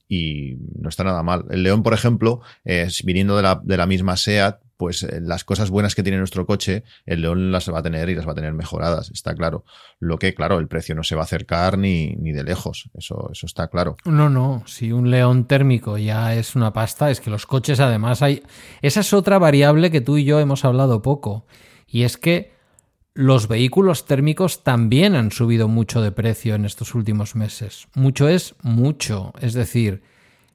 [0.08, 1.46] y no está nada mal.
[1.50, 5.44] El León, por ejemplo, es viniendo de la, de la misma SEAT, pues eh, las
[5.44, 8.32] cosas buenas que tiene nuestro coche, el León las va a tener y las va
[8.34, 9.64] a tener mejoradas, está claro.
[10.00, 13.30] Lo que, claro, el precio no se va a acercar ni, ni de lejos, eso,
[13.32, 13.98] eso está claro.
[14.06, 18.22] No, no, si un León térmico ya es una pasta, es que los coches además
[18.22, 18.44] hay...
[18.82, 21.46] Esa es otra variable que tú y yo hemos hablado poco,
[21.88, 22.56] y es que
[23.14, 27.88] los vehículos térmicos también han subido mucho de precio en estos últimos meses.
[27.96, 30.04] Mucho es mucho, es decir,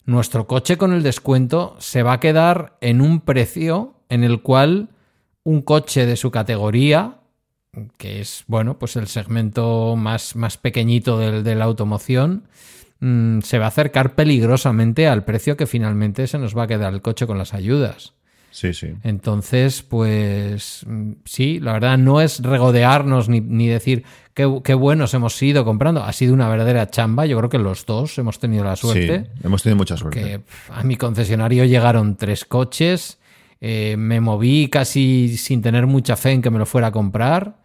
[0.05, 4.89] nuestro coche con el descuento se va a quedar en un precio en el cual
[5.45, 7.15] un coche de su categoría,
[7.97, 12.45] que es, bueno, pues el segmento más, más pequeñito de, la automoción,
[13.01, 16.93] mm, se va a acercar peligrosamente al precio que finalmente se nos va a quedar
[16.93, 18.13] el coche con las ayudas.
[18.51, 18.89] Sí, sí.
[19.05, 25.37] Entonces, pues mm, sí, la verdad no es regodearnos ni, decir qué, qué, buenos hemos
[25.37, 26.03] sido comprando.
[26.03, 27.27] Ha sido una verdadera chamba.
[27.27, 29.21] Yo creo que los dos hemos tenido la suerte.
[29.21, 30.21] Sí, hemos tenido mucha suerte.
[30.21, 33.20] Que a mi concesionario llegaron tres coches
[33.61, 37.57] eh, me moví casi sin tener mucha fe en que me lo fuera a comprar.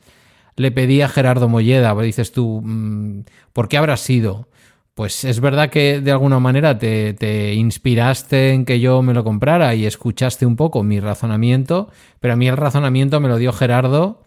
[0.57, 4.47] Le pedí a Gerardo Molleda, dices tú, mm, ¿por qué habrá sido?
[4.95, 9.75] Pues es verdad que de alguna manera te, inspiraste en que yo me lo comprara
[9.75, 11.89] y escuchaste un poco mi razonamiento,
[12.21, 14.23] pero a mí el razonamiento me lo dio Gerardo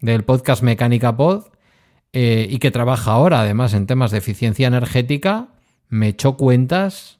[0.00, 1.46] del podcast Mecánica Pod
[2.12, 5.48] eh, y que trabaja ahora además en temas de eficiencia energética,
[5.88, 7.18] me echó cuentas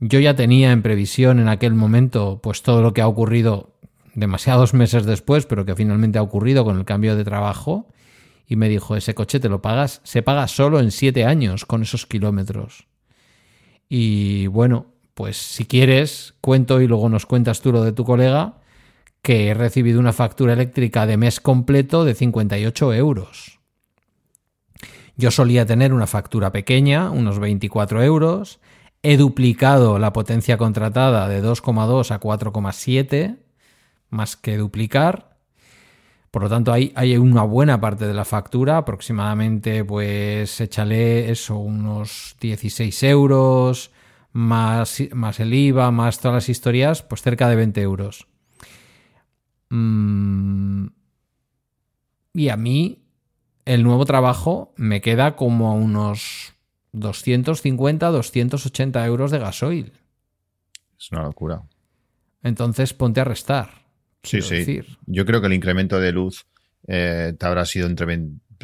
[0.00, 3.74] yo ya tenía en previsión en aquel momento pues todo lo que ha ocurrido
[4.14, 7.88] demasiados meses después, pero que finalmente ha ocurrido con el cambio de trabajo.
[8.46, 11.82] Y me dijo, ese coche te lo pagas, se paga solo en siete años con
[11.82, 12.86] esos kilómetros.
[13.88, 18.60] Y bueno, pues si quieres, cuento y luego nos cuentas tú lo de tu colega,
[19.22, 23.60] que he recibido una factura eléctrica de mes completo de 58 euros.
[25.16, 28.60] Yo solía tener una factura pequeña, unos 24 euros,
[29.06, 33.36] He duplicado la potencia contratada de 2,2 a 4,7,
[34.08, 35.36] más que duplicar.
[36.30, 41.58] Por lo tanto, hay, hay una buena parte de la factura, aproximadamente, pues échale eso,
[41.58, 43.90] unos 16 euros,
[44.32, 48.26] más, más el IVA, más todas las historias, pues cerca de 20 euros.
[49.68, 50.86] Mm,
[52.32, 53.04] y a mí,
[53.66, 56.53] el nuevo trabajo me queda como unos
[56.94, 59.92] 250, 280 euros de gasoil.
[60.98, 61.62] Es una locura.
[62.42, 63.84] Entonces ponte a restar.
[64.22, 64.80] Sí, sí.
[65.06, 66.46] Yo creo que el incremento de luz
[66.86, 68.06] eh, te habrá sido entre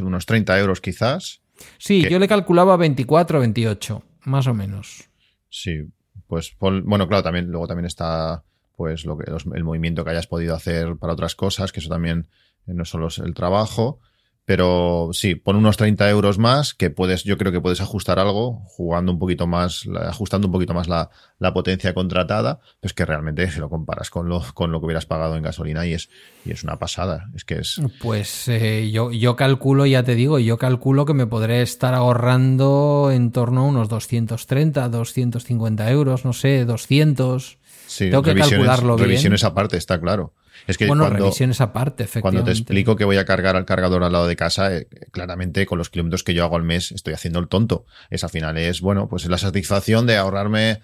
[0.00, 1.42] unos 30 euros quizás.
[1.76, 5.10] Sí, yo le calculaba 24, 28, más o menos.
[5.50, 5.88] Sí,
[6.26, 8.44] pues bueno, claro, también luego también está
[8.76, 12.28] pues lo que, el movimiento que hayas podido hacer para otras cosas, que eso también
[12.64, 14.00] no solo es el trabajo.
[14.44, 18.62] Pero sí, pon unos 30 euros más que puedes, yo creo que puedes ajustar algo
[18.66, 21.10] jugando un poquito más, ajustando un poquito más la,
[21.52, 25.36] potencia contratada, pues que realmente si lo comparas con lo, con lo que hubieras pagado
[25.36, 26.10] en gasolina y es,
[26.44, 27.30] y es una pasada.
[27.34, 27.80] Es que es.
[28.00, 33.10] Pues eh, yo, yo calculo, ya te digo, yo calculo que me podré estar ahorrando
[33.12, 37.58] en torno a unos 230, 250 euros, no sé, 200.
[37.86, 39.08] Sí, Tengo que calcularlo bien.
[39.08, 40.32] Revisiones aparte, está claro.
[40.66, 42.42] Es que bueno, cuando, revisiones aparte, efectivamente.
[42.42, 45.66] Cuando te explico que voy a cargar al cargador al lado de casa, eh, claramente
[45.66, 47.86] con los kilómetros que yo hago al mes estoy haciendo el tonto.
[48.10, 50.80] Es al final es, bueno, pues es la satisfacción de ahorrarme,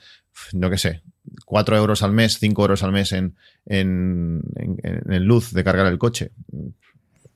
[0.53, 1.03] no qué sé,
[1.45, 3.37] cuatro euros al mes, cinco euros al mes en,
[3.67, 6.33] en, en, luz de cargar el coche.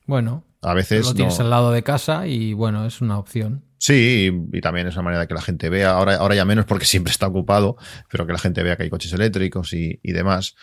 [0.06, 3.64] Bueno, a veces lo tienes al lado de casa y bueno, es una opción.
[3.78, 6.66] Sí, y, también es una manera de que la gente vea, ahora, ahora ya menos
[6.66, 7.76] porque siempre está ocupado,
[8.10, 10.54] pero que la gente vea que hay coches eléctricos y, y demás.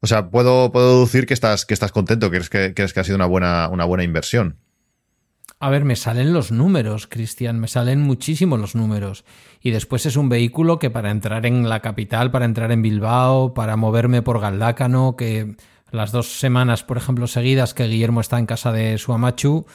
[0.00, 3.04] O sea, puedo, puedo deducir que estás, que estás contento, que crees que, que ha
[3.04, 4.58] sido una buena, una buena inversión.
[5.60, 9.24] A ver, me salen los números, Cristian, me salen muchísimos los números.
[9.60, 13.54] Y después es un vehículo que para entrar en la capital, para entrar en Bilbao,
[13.54, 15.56] para moverme por Galdácano, que
[15.90, 19.66] las dos semanas, por ejemplo, seguidas que Guillermo está en casa de su amachu,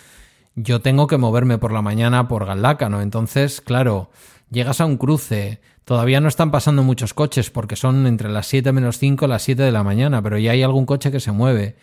[0.55, 3.01] yo tengo que moverme por la mañana por Galdácano.
[3.01, 4.09] Entonces, claro,
[4.53, 8.71] llegas a un cruce, Todavía no están pasando muchos coches porque son entre las 7
[8.71, 11.33] menos 5 y las 7 de la mañana, pero ya hay algún coche que se
[11.33, 11.75] mueve.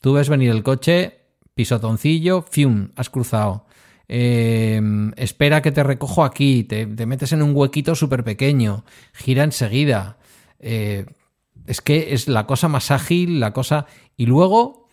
[0.00, 1.18] Tú ves venir el coche,
[1.54, 3.66] pisotoncillo, fium, has cruzado.
[4.06, 4.80] Eh,
[5.16, 10.18] espera que te recojo aquí, te, metes en un huequito súper pequeño, gira enseguida.
[10.60, 11.06] Eh,
[11.66, 13.86] es que es la cosa más ágil, la cosa...
[14.16, 14.86] Y luego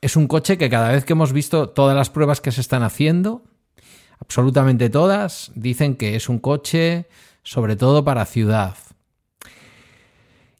[0.00, 2.82] es un coche que cada vez que hemos visto todas las pruebas que se están
[2.82, 3.44] haciendo,
[4.20, 7.06] absolutamente todas, dicen que es un coche
[7.42, 8.74] sobre todo para ciudad.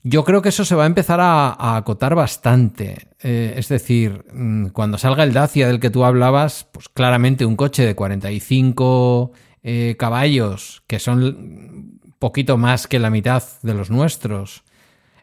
[0.03, 3.09] Yo creo que eso se va a empezar a, acotar bastante.
[3.21, 7.57] Eh, es decir, mm, cuando salga el Dacia del que tú hablabas, pues claramente un
[7.57, 14.65] coche de 45 eh, caballos, que son poquito más que la mitad de los nuestros,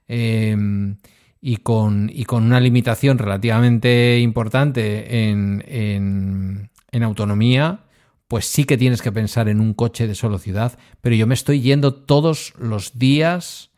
[0.08, 0.98] em,
[1.42, 7.85] y, con, y, con, una limitación relativamente importante en, en autonomía,
[8.28, 11.34] pues sí que tienes que pensar en un coche de solo ciudad, pero yo me
[11.34, 13.72] estoy yendo todos los días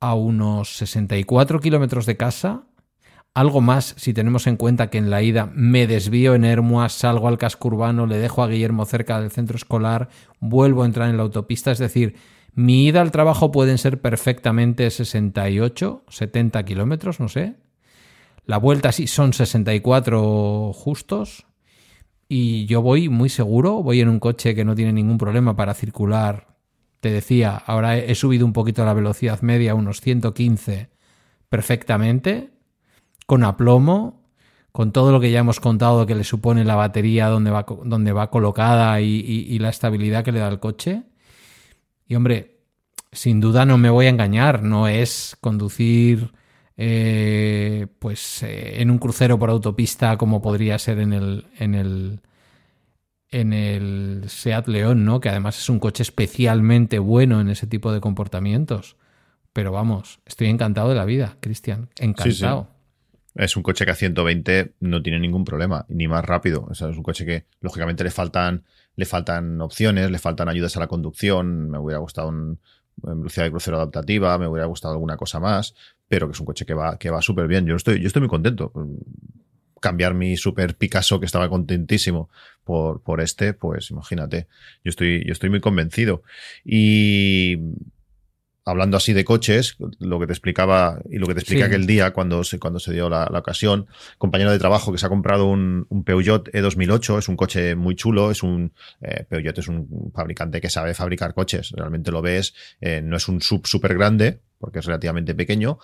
[0.00, 2.64] a unos 64 kilómetros de casa,
[3.34, 7.28] algo más si tenemos en cuenta que en la ida me desvío en Hermoa, salgo
[7.28, 10.08] al casco urbano, le dejo a Guillermo cerca del centro escolar,
[10.40, 12.16] vuelvo a entrar en la autopista, es decir,
[12.54, 17.54] mi ida al trabajo pueden ser perfectamente 68, 70 kilómetros, no sé.
[18.44, 21.46] La vuelta sí son 64 justos,
[22.28, 25.74] y yo voy muy seguro, voy en un coche que no tiene ningún problema para
[25.74, 26.56] circular.
[27.00, 30.90] Te decía, ahora he subido un poquito la velocidad media, unos 115
[31.48, 32.50] perfectamente,
[33.26, 34.28] con aplomo,
[34.72, 38.12] con todo lo que ya hemos contado que le supone la batería donde va, donde
[38.12, 41.04] va colocada y, la estabilidad que le da el coche.
[42.06, 42.58] Y hombre,
[43.10, 46.32] sin duda no me voy a engañar, no es conducir
[46.80, 52.20] eh, pues eh, en un crucero por autopista como podría ser en el, en el,
[53.30, 55.20] en el Seat León, ¿no?
[55.20, 58.96] Que además es un coche especialmente bueno en ese tipo de comportamientos.
[59.52, 61.88] Pero vamos, estoy encantado de la vida, Cristian.
[61.98, 62.68] Encantado.
[63.34, 66.68] Es un coche que a 120 no tiene ningún problema, ni más rápido.
[66.70, 68.64] es un coche que, lógicamente, le faltan,
[68.94, 71.70] le faltan opciones, le faltan ayudas a la conducción.
[71.70, 72.60] Me hubiera gustado un,
[73.02, 75.74] velocidad de crucero adaptativa, me hubiera gustado alguna cosa más,
[76.08, 77.66] pero que es un coche que va, que va súper bien.
[77.66, 78.72] Yo estoy, yo estoy muy contento.
[79.80, 82.30] Cambiar mi super Picasso, que estaba contentísimo
[82.64, 84.48] por, por este, pues imagínate.
[84.84, 86.22] Yo estoy, yo estoy muy convencido.
[86.64, 87.58] Y
[88.68, 92.12] hablando así de coches, lo que te explicaba y lo que te expliqué aquel día
[92.12, 93.86] cuando se, cuando se dio la, ocasión,
[94.18, 97.94] compañero de trabajo que se ha comprado un, un Peugeot E2008, es un coche muy
[97.94, 102.54] chulo, es un eh, Peugeot es un fabricante que sabe fabricar coches, realmente lo ves,
[102.80, 105.78] eh, no es un sub súper grande, porque es relativamente pequeño,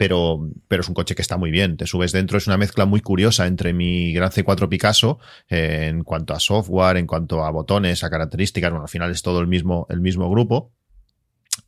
[0.00, 1.76] pero, pero es un coche que está muy bien.
[1.76, 5.18] Te subes dentro, es una mezcla muy curiosa entre mi Gran C4 Picasso
[5.50, 8.70] eh, en cuanto a software, en cuanto a botones, a características.
[8.70, 10.72] Bueno, al final es todo el mismo, el mismo grupo.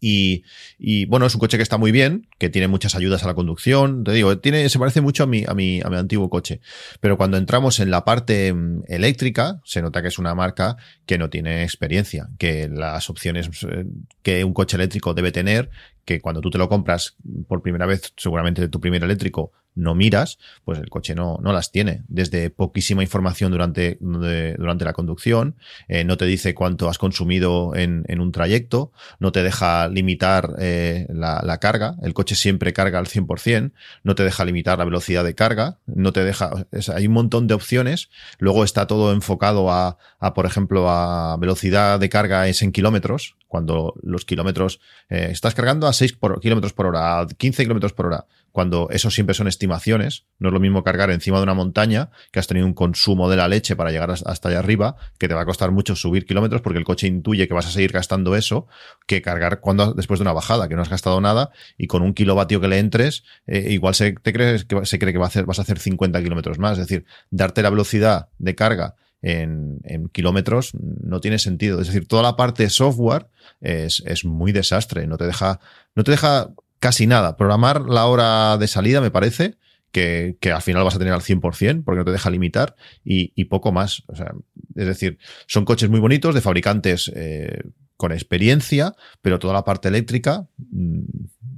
[0.05, 0.43] Y,
[0.81, 3.35] y, bueno, es un coche que está muy bien, que tiene muchas ayudas a la
[3.35, 4.03] conducción.
[4.03, 6.61] Te digo, tiene, se parece mucho a mi, a mi, a mi antiguo coche.
[7.01, 11.19] Pero cuando entramos en la parte mm, eléctrica, se nota que es una marca que
[11.19, 13.85] no tiene experiencia, que las opciones eh,
[14.25, 15.71] que un coche eléctrico debe tener,
[16.05, 17.17] que cuando tú te lo compras
[17.49, 21.53] por primera vez, seguramente de tu primer eléctrico, no miras, pues el coche no, no
[21.53, 22.03] las tiene.
[22.09, 25.57] Desde poquísima información durante, durante la conducción,
[25.89, 30.57] eh, no te dice cuánto has consumido en, en un trayecto, no te deja limitar
[30.59, 33.73] eh, la, la, carga, el coche siempre carga al 100%,
[34.03, 36.51] no te deja limitar la velocidad de carga, no te deja,
[36.95, 41.99] hay un montón de opciones, luego está todo enfocado a, a, por ejemplo, a velocidad
[41.99, 44.81] de carga es en kilómetros, cuando los kilómetros,
[45.11, 48.89] eh, estás cargando a 6 por, kilómetros por hora, a 15 kilómetros por hora, cuando
[48.91, 52.47] eso siempre son estimaciones, no es lo mismo cargar encima de una montaña, que has
[52.47, 55.45] tenido un consumo de la leche para llegar hasta allá arriba, que te va a
[55.45, 58.69] costar mucho subir kilómetros porque el coche intuye que vas a seguir gastando eso,
[59.07, 62.15] que cargar cuando después de una bajada, que no has gastado nada, y con un
[62.15, 65.43] kilovatio que le entres, eh, igual se, te crees que, se cree que va a
[65.43, 66.79] vas a hacer 50 kilómetros más.
[66.79, 71.81] Es decir, darte la velocidad de carga en, en, kilómetros no tiene sentido.
[71.81, 73.29] Es decir, toda la parte software
[73.61, 75.07] es, es, muy desastre.
[75.07, 75.61] No te deja,
[75.95, 76.51] no te deja
[76.81, 77.37] casi nada.
[77.37, 79.57] Programar la hora de salida, me parece,
[79.93, 83.33] que, que al final vas a tener al 100% porque no te deja limitar y,
[83.37, 84.03] y poco más.
[84.09, 84.33] O sea,
[84.75, 87.63] es decir, son coches muy bonitos de fabricantes eh,
[87.97, 91.03] con experiencia, pero toda la parte eléctrica mm,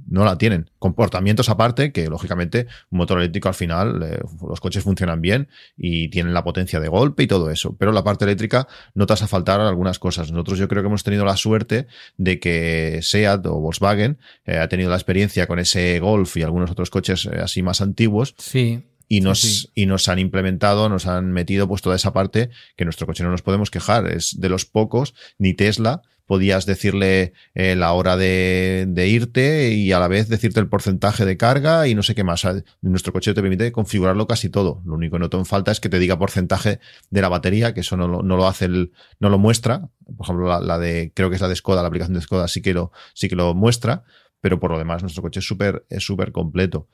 [0.07, 0.69] no la tienen.
[0.79, 5.47] Comportamientos aparte, que lógicamente un motor eléctrico al final, eh, los coches funcionan bien
[5.77, 9.13] y tienen la potencia de golpe y todo eso, pero la parte eléctrica no te
[9.13, 10.31] vas a faltar algunas cosas.
[10.31, 11.87] Nosotros yo creo que hemos tenido la suerte
[12.17, 16.71] de que SEAT o Volkswagen eh, ha tenido la experiencia con ese Golf y algunos
[16.71, 18.35] otros coches eh, así más antiguos.
[18.37, 19.69] Sí y nos, Sí, sí.
[19.75, 23.31] y nos han implementado, nos han metido pues toda esa parte que nuestro coche no
[23.31, 24.07] nos podemos quejar.
[24.07, 29.99] Es de los pocos, ni Tesla podías decirle eh, la hora de, irte y a
[29.99, 32.45] la vez decirte el porcentaje de carga y no sé qué más.
[32.81, 34.81] Nuestro coche te permite configurarlo casi todo.
[34.85, 37.81] Lo único que no te falta es que te diga porcentaje de la batería, que
[37.81, 39.89] eso no, no lo hace el, no lo muestra.
[40.17, 42.61] Por ejemplo, la, de, creo que es la de Skoda, la aplicación de Skoda sí
[42.61, 44.03] que lo, sí que lo muestra,
[44.41, 46.87] pero por lo demás nuestro coche es súper es súper completo.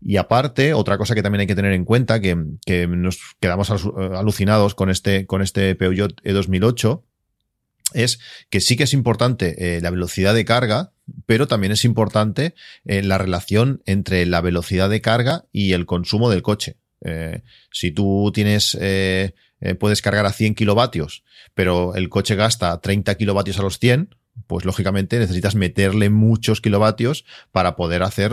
[0.00, 3.70] Y aparte, otra cosa que también hay que tener en cuenta, que, que nos quedamos
[3.70, 7.02] alucinados con este, con este Peugeot E2008,
[7.94, 8.20] es
[8.50, 10.92] que sí que es importante eh, la velocidad de carga,
[11.26, 16.28] pero también es importante eh, la relación entre la velocidad de carga y el consumo
[16.30, 16.76] del coche.
[17.02, 18.78] Eh, si tú tienes,
[19.78, 21.24] puedes cargar a 100 kilovatios,
[21.54, 24.16] pero el coche gasta 30 kilovatios a los 100,
[24.46, 28.32] pues lógicamente necesitas meterle muchos kilovatios para poder hacer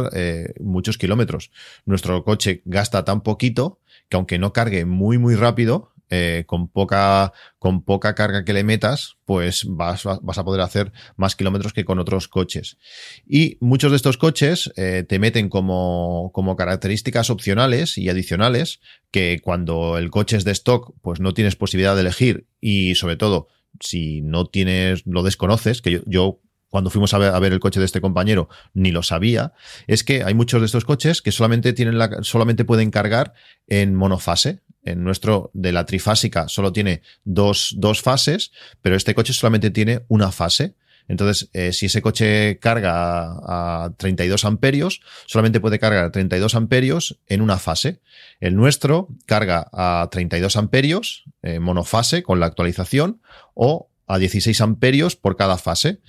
[0.60, 1.52] muchos kilómetros.
[1.86, 3.80] Nuestro coche gasta tan poquito
[4.12, 8.64] que aunque no cargue muy muy rápido, eh, con poca con poca carga que le
[8.64, 12.78] metas, pues vas, vas a poder hacer más kilómetros que con otros coches.
[13.26, 19.40] Y muchos de estos coches eh, te meten como, como características opcionales y adicionales que
[19.42, 23.48] cuando el coche es de stock, pues no tienes posibilidad de elegir y sobre todo
[23.80, 26.42] si no tienes, lo desconoces, que yo, yo
[26.72, 29.54] cuando fuimos a ver, a ver, el coche de este compañero ni lo sabía,
[29.88, 33.34] es que hay muchos de estos coches que solamente tienen la, solamente pueden cargar
[33.68, 34.62] en monofase.
[34.84, 38.52] En nuestro de la trifásica solo tiene dos, dos fases,
[38.82, 40.76] pero este coche solamente tiene una fase.
[41.08, 46.56] Entonces, eh, si ese coche carga a, a, 32 amperios, solamente puede cargar a 32
[46.56, 48.02] amperios en una fase.
[48.40, 53.22] El nuestro carga a 32 amperios, eh, monofase, con la actualización,
[53.54, 56.02] o a 16 amperios por cada fase.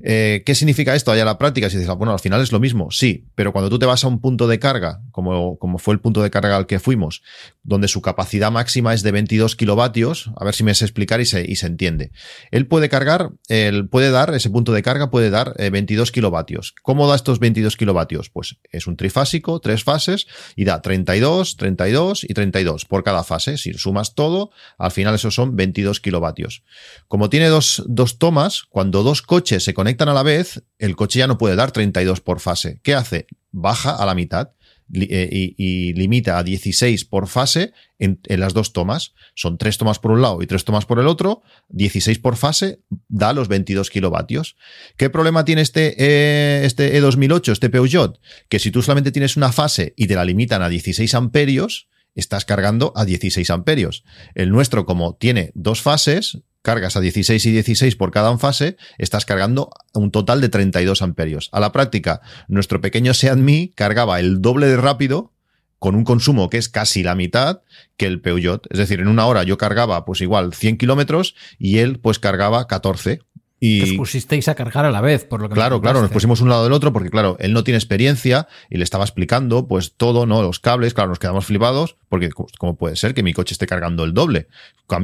[0.00, 1.70] Eh, ¿Qué significa esto allá a la práctica?
[1.70, 4.08] Si dices, bueno, al final es lo mismo, sí, pero cuando tú te vas a
[4.08, 7.22] un punto de carga, como, como fue el punto de carga al que fuimos,
[7.62, 11.26] donde su capacidad máxima es de 22 kilovatios, a ver si me sé explicar y
[11.26, 12.10] se, y se entiende.
[12.50, 16.74] Él puede cargar, él puede dar, ese punto de carga puede dar eh, 22 kilovatios.
[16.82, 18.30] ¿Cómo da estos 22 kilovatios?
[18.30, 20.26] Pues es un trifásico, tres fases,
[20.56, 23.58] y da 32, 32 y 32 por cada fase.
[23.58, 26.64] Si sumas todo, al final esos son 22 kilovatios.
[27.06, 31.20] Como tiene dos, dos tomas, cuando dos coches se conectan a la vez, el coche
[31.20, 32.80] ya no puede dar 32 por fase.
[32.82, 33.26] ¿Qué hace?
[33.50, 34.50] Baja a la mitad
[34.92, 39.14] y, y, limita a 16 por fase en, en, las dos tomas.
[39.34, 41.42] Son tres tomas por un lado y tres tomas por el otro.
[41.70, 44.56] 16 por fase da los 22 kilovatios.
[44.96, 48.20] ¿Qué problema tiene este, eh, este E2008, este Peugeot?
[48.48, 52.44] Que si tú solamente tienes una fase y te la limitan a 16 amperios, estás
[52.44, 54.04] cargando a 16 amperios.
[54.34, 59.26] El nuestro, como tiene dos fases, cargas a 16 y 16 por cada fase, estás
[59.26, 61.50] cargando un total de 32 amperios.
[61.52, 63.38] A la práctica, nuestro pequeño Seat
[63.74, 65.34] cargaba el doble de rápido
[65.78, 67.60] con un consumo que es casi la mitad
[67.98, 68.66] que el Peugeot.
[68.70, 72.66] Es decir, en una hora yo cargaba pues igual 100 kilómetros y él pues cargaba
[72.66, 73.20] 14
[73.66, 76.10] Y, que os pusisteis a cargar a la vez, por lo que Claro, claro, nos
[76.10, 79.66] pusimos un lado del otro porque, claro, él no tiene experiencia y le estaba explicando,
[79.66, 80.42] pues todo, ¿no?
[80.42, 84.04] Los cables, claro, nos quedamos flipados porque, ¿cómo puede ser que mi coche esté cargando
[84.04, 84.48] el doble?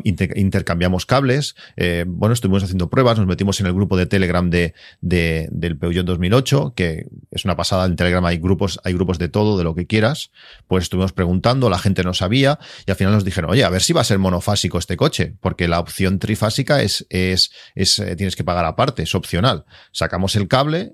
[0.05, 4.75] intercambiamos cables, eh, bueno, estuvimos haciendo pruebas, nos metimos en el grupo de Telegram de,
[5.01, 9.29] de, del Peugeot 2008, que es una pasada, en Telegram hay grupos, hay grupos de
[9.29, 10.31] todo, de lo que quieras,
[10.69, 13.83] pues estuvimos preguntando, la gente no sabía y al final nos dijeron, oye, a ver
[13.83, 18.17] si va a ser monofásico este coche, porque la opción trifásica es, es, es eh,
[18.17, 19.65] tienes que pagar aparte, es opcional.
[19.93, 20.93] Sacamos el cable,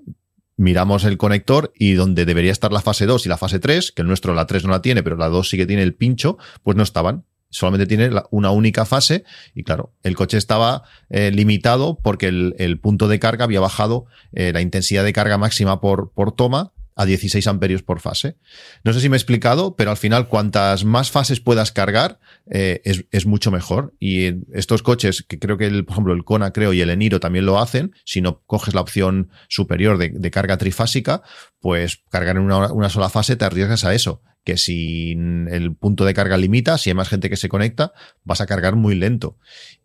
[0.57, 4.03] miramos el conector y donde debería estar la fase 2 y la fase 3, que
[4.03, 6.37] el nuestro la 3 no la tiene, pero la 2 sí que tiene el pincho,
[6.61, 7.25] pues no estaban.
[7.49, 9.23] Solamente tiene una única fase
[9.55, 14.51] y claro, el coche estaba eh, limitado porque el, punto de carga había bajado eh,
[14.53, 18.37] la intensidad de carga máxima por, por toma a 16 amperios por fase.
[18.83, 22.19] No sé si me he explicado, pero al final cuantas más fases puedas cargar
[22.49, 23.93] eh, es, mucho mejor.
[23.99, 27.19] Y estos coches, que creo que el, por ejemplo el Kona creo y el Eniro
[27.19, 31.21] también lo hacen, si no coges la opción superior de, carga trifásica,
[31.59, 36.13] pues cargar en una, sola fase te arriesgas a eso que si el punto de
[36.13, 37.91] carga limita, si hay más gente que se conecta,
[38.23, 39.37] vas a cargar muy lento.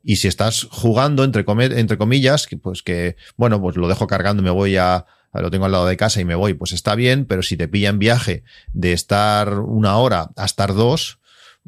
[0.04, 1.44] Y si estás jugando, entre,
[1.76, 5.04] entre comillas, pues que, bueno, pues lo dejo cargando, me voy a,
[5.40, 7.68] lo tengo al lado de casa y me voy, pues está bien, pero si te
[7.68, 11.18] pilla en viaje de estar una hora a estar dos,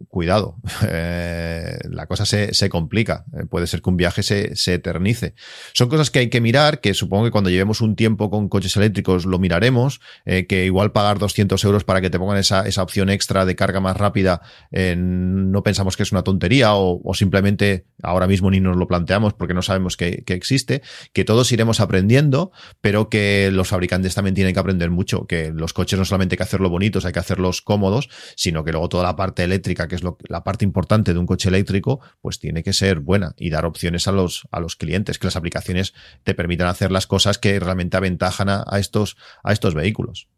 [0.09, 0.57] cuidado,
[0.89, 3.25] eh, la cosa se, se complica.
[3.33, 5.35] Eh, puede ser que un viaje se, se, eternice.
[5.73, 8.77] Son cosas que hay que mirar, que supongo que cuando llevemos un tiempo con coches
[8.77, 12.83] eléctricos lo miraremos, eh, que igual pagar 200 euros para que te pongan esa, esa
[12.83, 14.43] opción extra de carga más rápida,
[14.73, 19.55] no pensamos que es una tontería o, simplemente ahora mismo ni nos lo planteamos porque
[19.55, 20.83] no sabemos que, que, existe,
[21.13, 25.73] que todos iremos aprendiendo, pero que los fabricantes también tienen que aprender mucho, que los
[25.73, 29.05] coches no solamente hay que hacerlo bonitos, hay que hacerlos cómodos, sino que luego toda
[29.05, 32.73] la parte eléctrica que es la parte importante de un coche eléctrico, pues tiene que
[32.73, 36.69] ser buena y dar opciones a los, a los clientes, que las aplicaciones te permitan
[36.69, 40.29] hacer las cosas que realmente aventajan a, estos, a estos vehículos.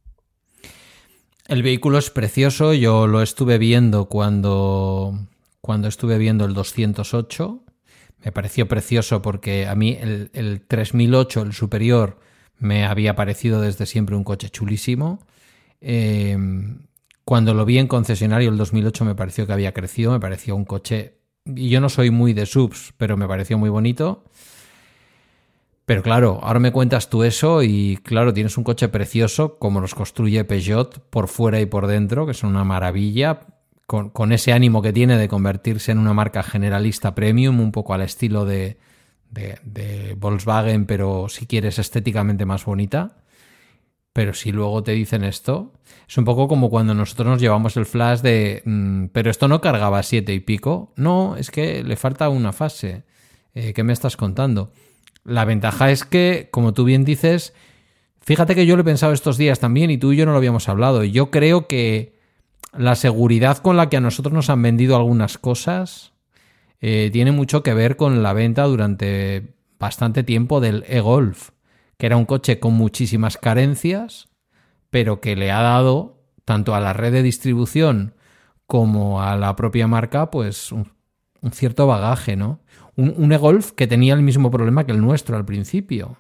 [1.47, 5.27] El vehículo es precioso, yo lo estuve viendo cuando,
[5.61, 7.63] cuando estuve viendo el 208.
[8.25, 12.19] Me pareció precioso porque a mí el, el 3008, el superior,
[12.59, 15.25] me había parecido desde siempre un coche chulísimo.
[15.81, 16.37] Eh,
[17.27, 20.65] cuando lo vi en concesionario el 2008 me pareció que había crecido, me pareció un
[20.65, 21.19] coche...
[21.45, 24.23] Y yo no soy muy de subs, pero me pareció muy bonito.
[25.87, 29.97] Pero claro, ahora me cuentas tú eso y claro, tienes un coche precioso como los
[29.97, 33.41] construye Peugeot por fuera y por dentro, que son una maravilla,
[33.89, 38.03] con, ese ánimo que tiene de convertirse en una marca generalista premium, un poco al
[38.03, 38.79] estilo de,
[39.33, 43.17] de, de Volkswagen, pero si quieres estéticamente más bonita.
[44.17, 45.75] Pero si luego te dicen esto,
[46.09, 49.61] es un poco como cuando nosotros nos llevamos el flash de, mm, pero esto no
[49.61, 50.91] cargaba siete y pico.
[50.97, 53.03] No, es que le falta una fase.
[53.55, 54.73] Eh, ¿Qué me estás contando?
[55.23, 57.53] La ventaja es que, como tú bien dices,
[58.23, 60.39] fíjate que yo lo he pensado estos días también y tú y yo no lo
[60.39, 61.05] habíamos hablado.
[61.05, 62.19] Yo creo que
[62.73, 66.15] la seguridad con la que a nosotros nos han vendido algunas cosas
[66.81, 71.51] eh, tiene mucho que ver con la venta durante bastante tiempo del e-Golf
[71.99, 74.29] que era un coche con muchísimas carencias,
[74.91, 78.15] pero que le ha dado tanto a la red de distribución
[78.67, 80.93] como a la propia marca, pues un,
[81.53, 82.61] cierto bagaje, ¿no?
[82.97, 86.17] Un, e-Golf que tenía el mismo problema que el nuestro al principio.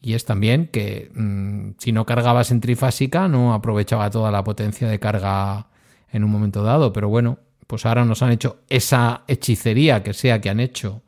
[0.00, 4.88] Y es también que mm, si no cargabas en trifásica no aprovechaba toda la potencia
[4.88, 5.68] de carga
[6.10, 6.92] en un momento dado.
[6.92, 11.02] Pero bueno, pues ahora nos han hecho esa hechicería que sea que han hecho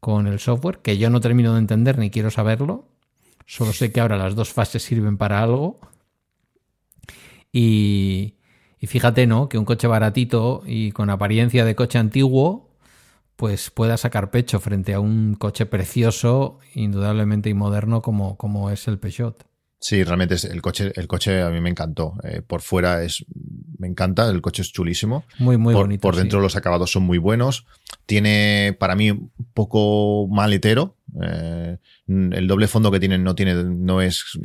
[0.00, 2.88] con el software, que yo no termino de entender ni quiero saberlo,
[3.46, 5.80] Solo sé que ahora las dos fases sirven para algo.
[7.52, 8.34] Y,
[8.80, 9.48] fíjate, ¿no?
[9.48, 12.70] Que un coche baratito y con apariencia de coche antiguo,
[13.36, 18.88] pues pueda sacar pecho frente a un coche precioso, indudablemente y moderno como, como es
[18.88, 19.46] el Peugeot.
[19.82, 22.14] Sí, realmente es el coche, el coche a mí me encantó.
[22.22, 23.24] Eh, por fuera es,
[23.78, 25.24] me encanta, el coche es chulísimo.
[25.40, 26.02] Muy, muy por, bonito.
[26.02, 27.66] Por dentro los acabados son muy buenos.
[28.06, 30.96] Tiene, para mí, un poco maletero.
[31.20, 34.38] Eh, el doble fondo que tienen no tiene, no es,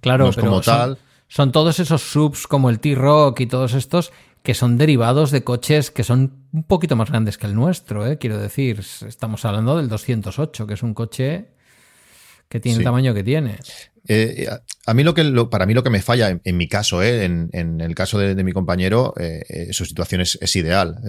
[0.00, 0.98] claro, como tal.
[1.28, 4.12] Son todos esos subs como el T-Rock y todos estos
[4.42, 8.18] que son derivados de coches que son un poquito más grandes que el nuestro, ¿eh?
[8.18, 8.80] quiero decir.
[9.06, 11.48] Estamos hablando del 208, que es un coche
[12.48, 13.58] que tiene el tamaño que tiene.
[14.06, 14.46] Eh,
[14.86, 17.80] a mí lo que para mí lo que me falla en, mi caso, eh, en,
[17.80, 19.14] el caso de, mi compañero,
[19.72, 21.00] su situación es, ideal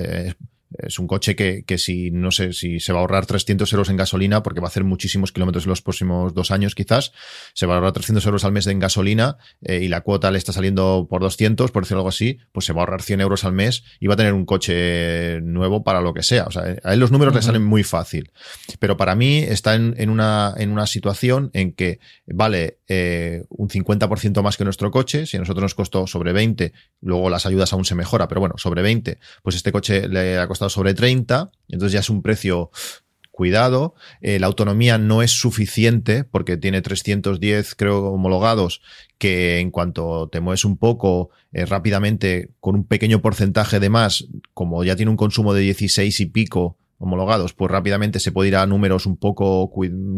[0.80, 3.90] es un coche que, que, si no sé si se va a ahorrar 300 euros
[3.90, 7.12] en gasolina, porque va a hacer muchísimos kilómetros en los próximos dos años quizás,
[7.54, 10.38] se va a ahorrar 300 euros al mes en gasolina eh, y la cuota le
[10.38, 13.44] está saliendo por 200, por decirlo algo así, pues se va a ahorrar 100 euros
[13.44, 16.46] al mes y va a tener un coche nuevo para lo que sea.
[16.46, 18.32] O sea, a él los números le salen muy fácil.
[18.80, 23.70] Pero para mí está en, en, una, en una situación en que vale eh, un
[23.70, 26.74] 50% más que nuestro coche, si a nosotros nos costó sobre 20,
[27.06, 30.48] luego las ayudas aún se mejora, pero bueno, sobre 20, pues este coche le ha
[30.48, 32.72] costado sobre 30, entonces ya es un precio
[33.36, 33.94] cuidado.
[34.22, 38.82] Eh, la autonomía no es suficiente porque tiene 310, creo, homologados,
[39.18, 44.26] que en cuanto te mueves un poco eh, rápidamente, con un pequeño porcentaje de más,
[44.54, 48.56] como ya tiene un consumo de 16 y pico, homologados, pues rápidamente se puede ir
[48.56, 49.72] a números un poco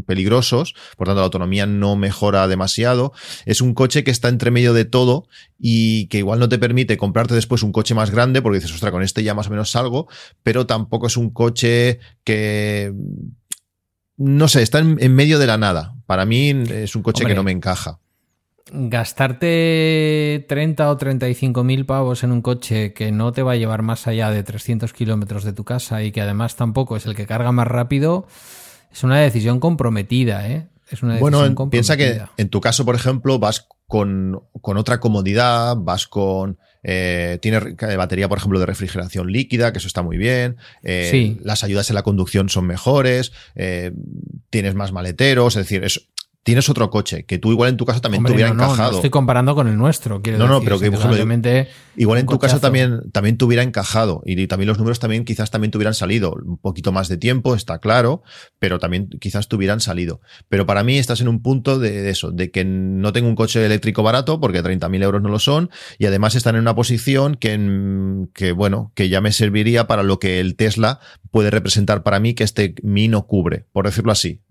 [0.05, 3.13] peligrosos, por tanto la autonomía no mejora demasiado.
[3.45, 5.27] Es un coche que está entre medio de todo
[5.59, 8.91] y que igual no te permite comprarte después un coche más grande porque dices, ostras,
[8.91, 10.07] con este ya más o menos salgo,
[10.43, 12.93] pero tampoco es un coche que...
[14.19, 15.93] No sé, está en, medio de la nada.
[16.07, 17.99] Para mí es un coche que no me encaja
[18.71, 23.81] gastarte 30 o 35 mil pavos en un coche que no te va a llevar
[23.81, 27.25] más allá de 300 kilómetros de tu casa y que además tampoco es el que
[27.25, 28.27] carga más rápido,
[28.91, 30.67] es una decisión comprometida, ¿eh?
[30.89, 35.75] Es una decisión bueno, piensa que en tu caso, por ejemplo, vas con, otra comodidad,
[35.77, 36.57] vas con...
[36.83, 37.59] Eh, tiene
[37.97, 40.57] batería, por ejemplo, de refrigeración líquida, que eso está muy bien.
[40.83, 43.33] Eh, las ayudas en la conducción son mejores.
[43.55, 43.91] Eh,
[44.49, 45.55] tienes más maleteros.
[45.55, 46.09] Es decir, es,
[46.47, 48.91] tienes otro coche que tú igual en tu casa también te hubiera encajado.
[48.91, 50.21] No, estoy comparando con el nuestro.
[50.37, 50.87] no, no, pero que
[51.97, 55.51] igual en tu casa también, también te hubiera encajado y también los números también quizás
[55.51, 56.37] también te hubieran salido.
[56.41, 58.23] Un poquito más de tiempo, está claro,
[58.59, 60.21] pero también quizás te hubieran salido.
[60.47, 63.65] Pero para mí estás en un punto de, eso, de que no tengo un coche
[63.65, 65.69] eléctrico barato porque 30.000 euros no lo son
[65.99, 70.17] y además están en una posición que, que, bueno, que ya me serviría para lo
[70.17, 74.43] que el Tesla puede representar para mí que este Mi no cubre, por decirlo así.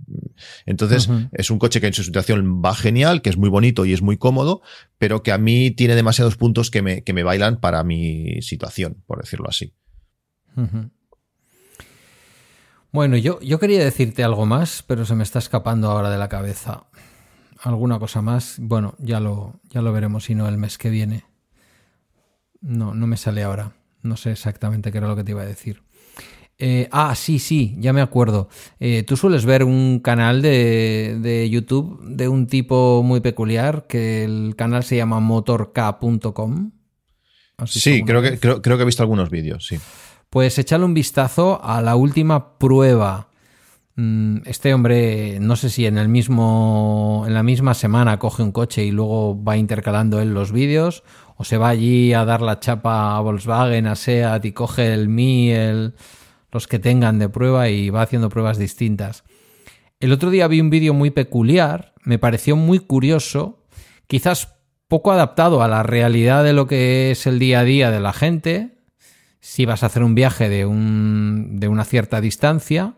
[0.64, 3.92] Entonces, es un coche que en su situación va genial, que es muy bonito y
[3.92, 4.62] es muy cómodo,
[4.98, 9.02] pero que a mí tiene demasiados puntos que me, que me bailan para mi situación,
[9.06, 9.74] por decirlo así.
[12.92, 16.28] Bueno, yo, yo quería decirte algo más, pero se me está escapando ahora de la
[16.28, 16.86] cabeza.
[17.60, 21.24] Alguna cosa más, bueno, ya lo, ya lo veremos, si no el mes que viene.
[22.60, 23.74] No, no me sale ahora.
[24.02, 25.82] No sé exactamente qué era lo que te iba a decir.
[26.58, 28.48] Eh, ah, sí, sí, ya me acuerdo.
[28.80, 34.24] Eh, Tú sueles ver un canal de, de, YouTube de un tipo muy peculiar, que
[34.24, 36.70] el canal se llama motork.com.
[37.64, 39.78] Sí, creo que, creo, que he visto algunos vídeos, sí.
[40.28, 43.28] Pues échale un vistazo a la última prueba.
[43.94, 47.24] Mm, este hombre, no sé si en el mismo.
[47.26, 51.02] en la misma semana coge un coche y luego va intercalando él los vídeos.
[51.36, 55.08] O se va allí a dar la chapa a Volkswagen, a SEAT y coge el
[55.08, 55.94] Mi, el
[56.52, 59.24] los que tengan de prueba y va haciendo pruebas distintas.
[60.00, 63.64] El otro día vi un vídeo muy peculiar, me pareció muy curioso,
[64.06, 64.56] quizás
[64.88, 68.12] poco adaptado a la realidad de lo que es el día a día de la
[68.12, 68.78] gente,
[69.40, 72.94] si vas a hacer un viaje de, un, de una cierta distancia,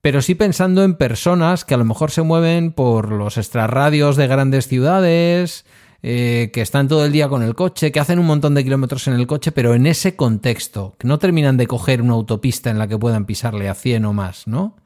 [0.00, 4.26] pero sí pensando en personas que a lo mejor se mueven por los extrarradios de
[4.26, 5.64] grandes ciudades,
[6.06, 9.08] eh, que están todo el día con el coche, que hacen un montón de kilómetros
[9.08, 12.78] en el coche, pero en ese contexto, que no terminan de coger una autopista en
[12.78, 14.76] la que puedan pisarle a 100 o más, ¿no?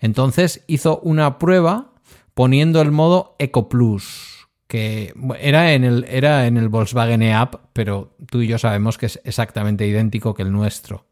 [0.00, 1.92] Entonces hizo una prueba
[2.32, 8.16] poniendo el modo Eco Plus, que era en el, era en el Volkswagen e-App, pero
[8.30, 11.04] tú y yo sabemos que es exactamente idéntico que el nuestro.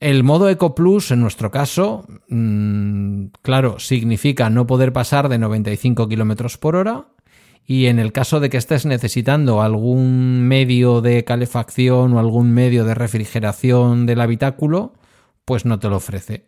[0.00, 6.08] El modo Eco Plus, en nuestro caso, mm, claro, significa no poder pasar de 95
[6.08, 7.08] kilómetros por hora
[7.70, 12.86] y en el caso de que estés necesitando algún medio de calefacción o algún medio
[12.86, 14.94] de refrigeración del habitáculo,
[15.44, 16.46] pues no te lo ofrece.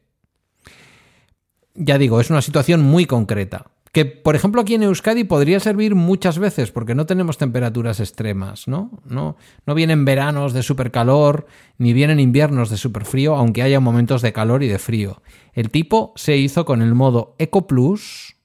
[1.75, 3.67] Ya digo, es una situación muy concreta.
[3.93, 8.67] Que, por ejemplo, aquí en Euskadi podría servir muchas veces porque no tenemos temperaturas extremas,
[8.67, 9.03] ¿no?
[9.05, 11.47] No, no vienen veranos de super calor
[11.77, 15.21] ni vienen inviernos de super frío, aunque haya momentos de calor y de frío.
[15.53, 18.40] El tipo se hizo con el modo Eco Plus,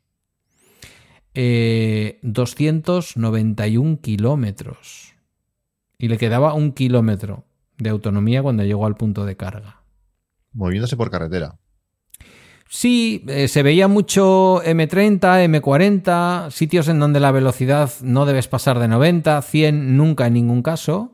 [1.35, 5.13] 291 eh, kilómetros.
[5.97, 7.43] Y le quedaba un kilómetro
[7.77, 9.81] de autonomía cuando llegó al punto de carga.
[10.53, 11.57] Moviéndose por carretera.
[12.69, 18.79] Sí, eh, se veía mucho M30, M40, sitios en donde la velocidad no debes pasar
[18.79, 21.11] de 90, 100 nunca en ningún caso.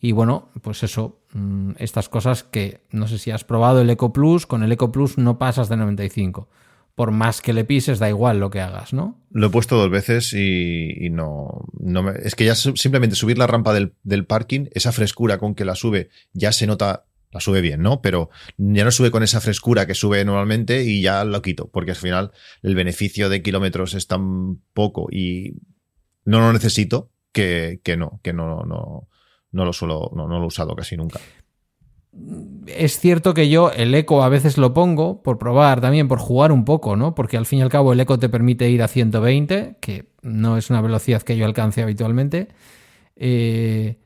[0.00, 4.12] Y bueno, pues eso, mm, estas cosas que no sé si has probado el Eco
[4.12, 6.48] Plus, con el Eco Plus no pasas de 95
[6.96, 9.20] por más que le pises, da igual lo que hagas, ¿no?
[9.30, 13.74] Lo he puesto dos veces y, no, no es que ya simplemente subir la rampa
[13.74, 18.00] del, parking, esa frescura con que la sube, ya se nota la sube bien, ¿no?
[18.00, 21.90] Pero ya no sube con esa frescura que sube normalmente y ya lo quito, porque
[21.90, 22.32] al final
[22.62, 25.52] el beneficio de kilómetros es tan poco y
[26.24, 29.06] no lo necesito que, no, que no, no,
[29.52, 31.20] no lo suelo, no lo he usado casi nunca.
[32.66, 36.50] Es cierto que yo el eco a veces lo pongo por probar también, por jugar
[36.50, 37.14] un poco, ¿no?
[37.14, 40.56] Porque al fin y al cabo el eco te permite ir a 120, que no
[40.56, 42.48] es una velocidad que yo alcance habitualmente.
[43.14, 43.98] Eh,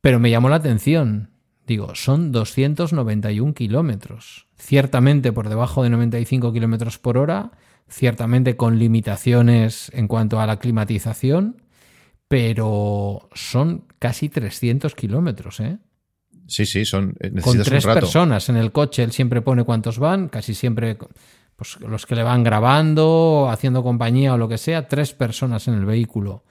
[0.00, 1.30] pero me llamó la atención.
[1.66, 4.46] Digo, son 291 kilómetros.
[4.56, 7.52] Ciertamente por debajo de 95 kilómetros por hora,
[7.88, 11.62] ciertamente con limitaciones en cuanto a la climatización,
[12.28, 15.78] pero son casi 300 kilómetros, ¿eh?
[16.46, 17.14] Sí, sí, son.
[17.20, 20.96] Eh, con tres personas en el coche, él siempre pone cuántos van, casi siempre
[21.56, 25.74] pues, los que le van grabando, haciendo compañía o lo que sea, tres personas en
[25.74, 26.44] el vehículo.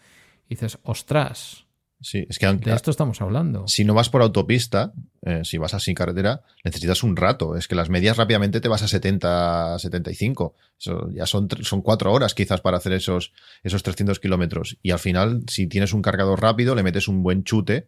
[0.47, 1.64] Y dices, ostras,
[2.05, 3.67] Sí, es que de esto estamos hablando.
[3.67, 4.93] Si no vas por autopista,
[5.23, 7.55] eh, si vas así carretera, necesitas un rato.
[7.55, 10.53] Es que las medias rápidamente te vas a 70, 75.
[10.79, 13.33] Eso ya son, son cuatro horas quizás para hacer esos,
[13.63, 14.77] esos 300 kilómetros.
[14.83, 17.87] Y al final, si tienes un cargador rápido, le metes un buen chute,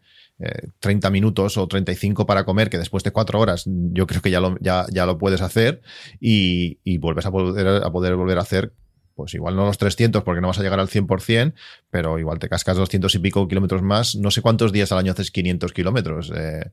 [0.79, 4.31] 30 eh, minutos o 35 para comer, que después de cuatro horas yo creo que
[4.31, 5.83] ya lo, ya, ya lo puedes hacer
[6.19, 8.73] y, y vuelves a poder, a poder volver a hacer
[9.17, 11.53] pues igual no los 300 porque no vas a llegar al 100%,
[11.89, 14.15] pero igual te cascas 200 y pico kilómetros más.
[14.15, 16.69] No sé cuántos días al año haces 500 kilómetros, eh,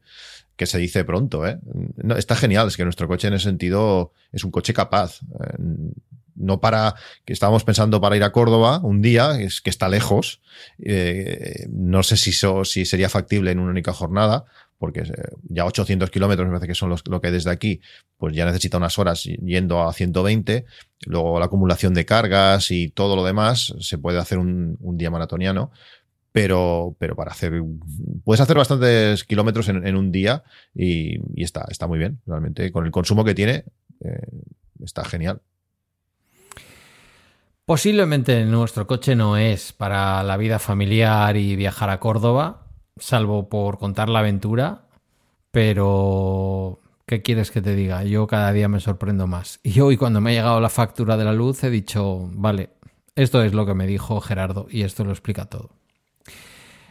[0.54, 1.46] que se dice pronto.
[1.46, 1.58] ¿eh?
[2.16, 5.20] Está genial, es que nuestro coche en ese sentido es un coche capaz.
[5.22, 5.90] Eh,
[6.36, 10.42] no para, que estábamos pensando para ir a Córdoba un día, es que está lejos.
[10.84, 14.44] Eh, no sé si, si sería factible en una única jornada,
[14.84, 17.80] porque eh, ya 800 kilómetros me parece que son lo que desde aquí,
[18.18, 20.66] pues ya necesita unas horas yendo a 120.
[21.06, 25.70] Luego la acumulación de cargas y todo lo demás se puede hacer un, día maratoniano.
[26.32, 27.62] Pero, pero para hacer.
[28.24, 30.42] Puedes hacer bastantes kilómetros en, un día
[30.74, 32.20] y, está, está muy bien.
[32.26, 33.64] Realmente, con el consumo que tiene,
[34.04, 34.28] eh,
[34.82, 35.40] está genial.
[37.64, 42.63] Posiblemente nuestro coche no es para la vida familiar y viajar a Córdoba,
[42.98, 44.86] salvo por contar la aventura,
[45.50, 48.04] pero ¿qué quieres que te diga?
[48.04, 49.60] Yo cada día me sorprendo más.
[49.62, 52.70] Y hoy cuando me ha llegado la factura de la luz he dicho, vale,
[53.16, 55.70] esto es lo que me dijo Gerardo y esto lo explica todo.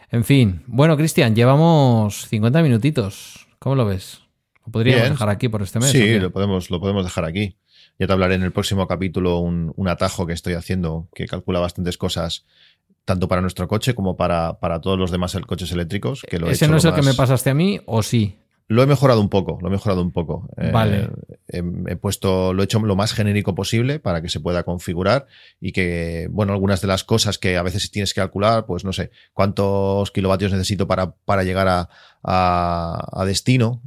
[0.10, 3.48] En fin, bueno, Cristian, llevamos 50 minutitos.
[3.58, 4.22] ¿Cómo lo ves?
[4.66, 5.90] ¿Lo podríamos dejar aquí por este mes?
[5.90, 7.58] Sí, lo podemos, lo podemos dejar aquí.
[8.00, 11.60] Ya te hablaré en el próximo capítulo un, un, atajo que estoy haciendo que calcula
[11.60, 12.46] bastantes cosas
[13.06, 16.22] tanto para nuestro coche como para, para todos los demás coches eléctricos.
[16.28, 18.40] Que lo ¿Ese no es el que me pasaste a mí o sí?
[18.70, 20.50] Lo he mejorado un poco, lo he mejorado un poco.
[20.58, 21.10] Eh, vale.
[21.48, 25.28] he, puesto, lo he hecho lo más genérico posible para que se pueda configurar
[25.60, 28.94] y que, bueno, algunas de las cosas que a veces tienes que calcular, pues no
[28.94, 31.90] sé, cuántos kilovatios necesito para, para llegar a,
[32.24, 33.82] a destino,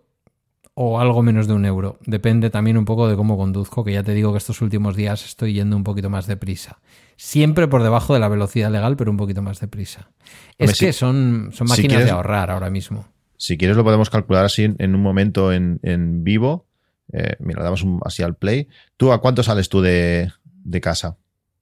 [0.74, 2.00] O algo menos de un euro.
[2.06, 5.26] Depende también un poco de cómo conduzco, que ya te digo que estos últimos días
[5.26, 6.80] estoy yendo un poquito más deprisa.
[7.18, 10.12] Siempre por debajo de la velocidad legal, pero un poquito más deprisa.
[10.58, 13.06] es que son, son máquinas de ahorrar ahora mismo.
[13.36, 16.71] Si quieres lo podemos calcular así en un momento en, en vivo
[17.12, 18.68] eh, mira, damos un, así al play.
[18.98, 20.32] ¿Tú a cuánto sales tú de,
[20.82, 21.18] casa,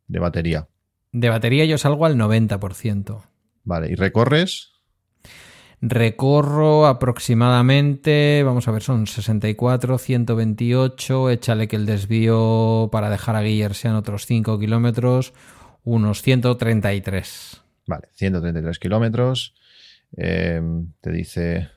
[0.07, 0.67] de batería?
[1.11, 3.21] De batería yo salgo al 90%.
[3.63, 4.71] Vale, ¿y recorres?
[5.81, 13.41] Recorro aproximadamente, vamos a ver, son 64, 128, échale que el desvío para dejar a
[13.41, 15.33] Guiller sean otros 5 kilómetros,
[15.83, 17.61] unos 133.
[17.87, 19.55] Vale, 133 kilómetros.
[20.17, 20.61] Eh,
[20.99, 21.69] te dice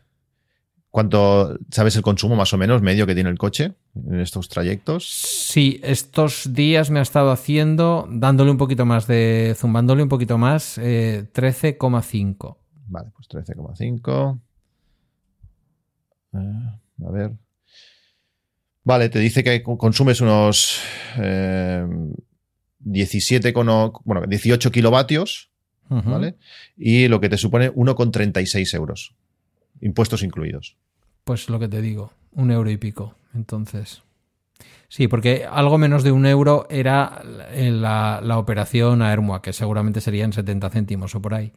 [0.93, 5.09] ¿Cuánto sabes el consumo más o menos medio que tiene el coche en estos trayectos?
[5.09, 10.37] Sí, estos días me ha estado haciendo, dándole un poquito más de, zumbándole un poquito
[10.37, 12.53] más, 13,5.
[12.53, 14.39] Eh, vale, pues 13,5.
[16.35, 17.33] Eh, a ver.
[18.85, 20.79] Vale, te dice que consumes unos
[22.81, 23.53] 17, eh,
[24.05, 25.51] bueno, 18 kilovatios,
[25.89, 26.37] ¿vale?
[26.77, 29.15] Y lo que te supone 1,36 euros
[29.83, 30.77] impuestos incluidos.
[31.25, 33.15] Pues lo que te digo, un euro y pico.
[33.35, 34.03] Entonces.
[34.89, 40.01] Sí, porque algo menos de un euro era la, la operación a Hermua, que seguramente
[40.01, 41.53] serían 70 céntimos o por ahí.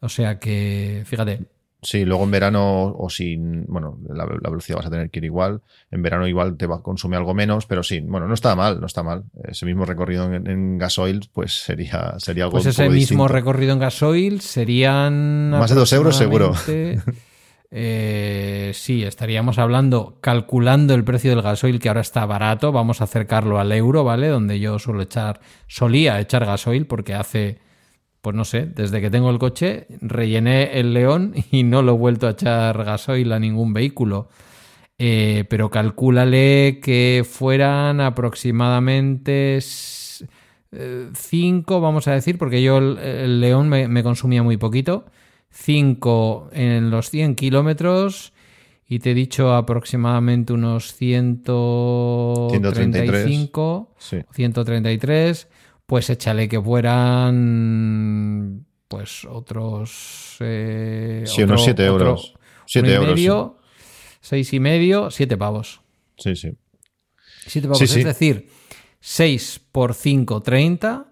[0.00, 1.40] O sea que, fíjate.
[1.82, 3.64] Sí, luego en verano, o sin.
[3.66, 5.60] Bueno, la, velocidad vas a tener que ir igual.
[5.90, 8.80] En verano igual te va a consumir algo menos, pero sí, bueno, no está mal,
[8.80, 9.24] no está mal.
[9.44, 14.40] Ese mismo recorrido en, gasoil, pues sería, sería algo Pues ese mismo recorrido en gasoil
[14.40, 15.50] serían.
[15.50, 16.54] Más de dos euros seguro.
[17.78, 23.04] Eh, sí, estaríamos hablando, calculando el precio del gasoil, que ahora está barato, vamos a
[23.04, 24.28] acercarlo al euro, ¿vale?
[24.28, 27.58] Donde yo suelo echar, solía echar gasoil porque hace,
[28.22, 31.98] pues no sé, desde que tengo el coche, rellené el León y no lo he
[31.98, 34.30] vuelto a echar gasoil a ningún vehículo.
[34.96, 40.16] Eh, pero calcúlale que fueran aproximadamente 5,
[40.72, 41.12] eh,
[41.78, 45.04] vamos a decir, porque yo el, León me consumía muy poquito
[45.56, 48.32] 5 en los 100 kilómetros
[48.86, 53.94] y te he dicho aproximadamente unos 135,
[54.32, 55.48] 133,
[55.86, 60.36] pues échale que fueran pues otros...
[60.40, 62.34] Eh, sí, unos 7 euros.
[62.66, 63.16] 7 euros.
[63.16, 63.58] Medio,
[64.20, 65.80] 6 y medio, 7 pavos.
[66.18, 66.52] Sí, sí.
[67.46, 68.48] 7 pavos, es decir,
[69.00, 71.08] 6 por 5, 30.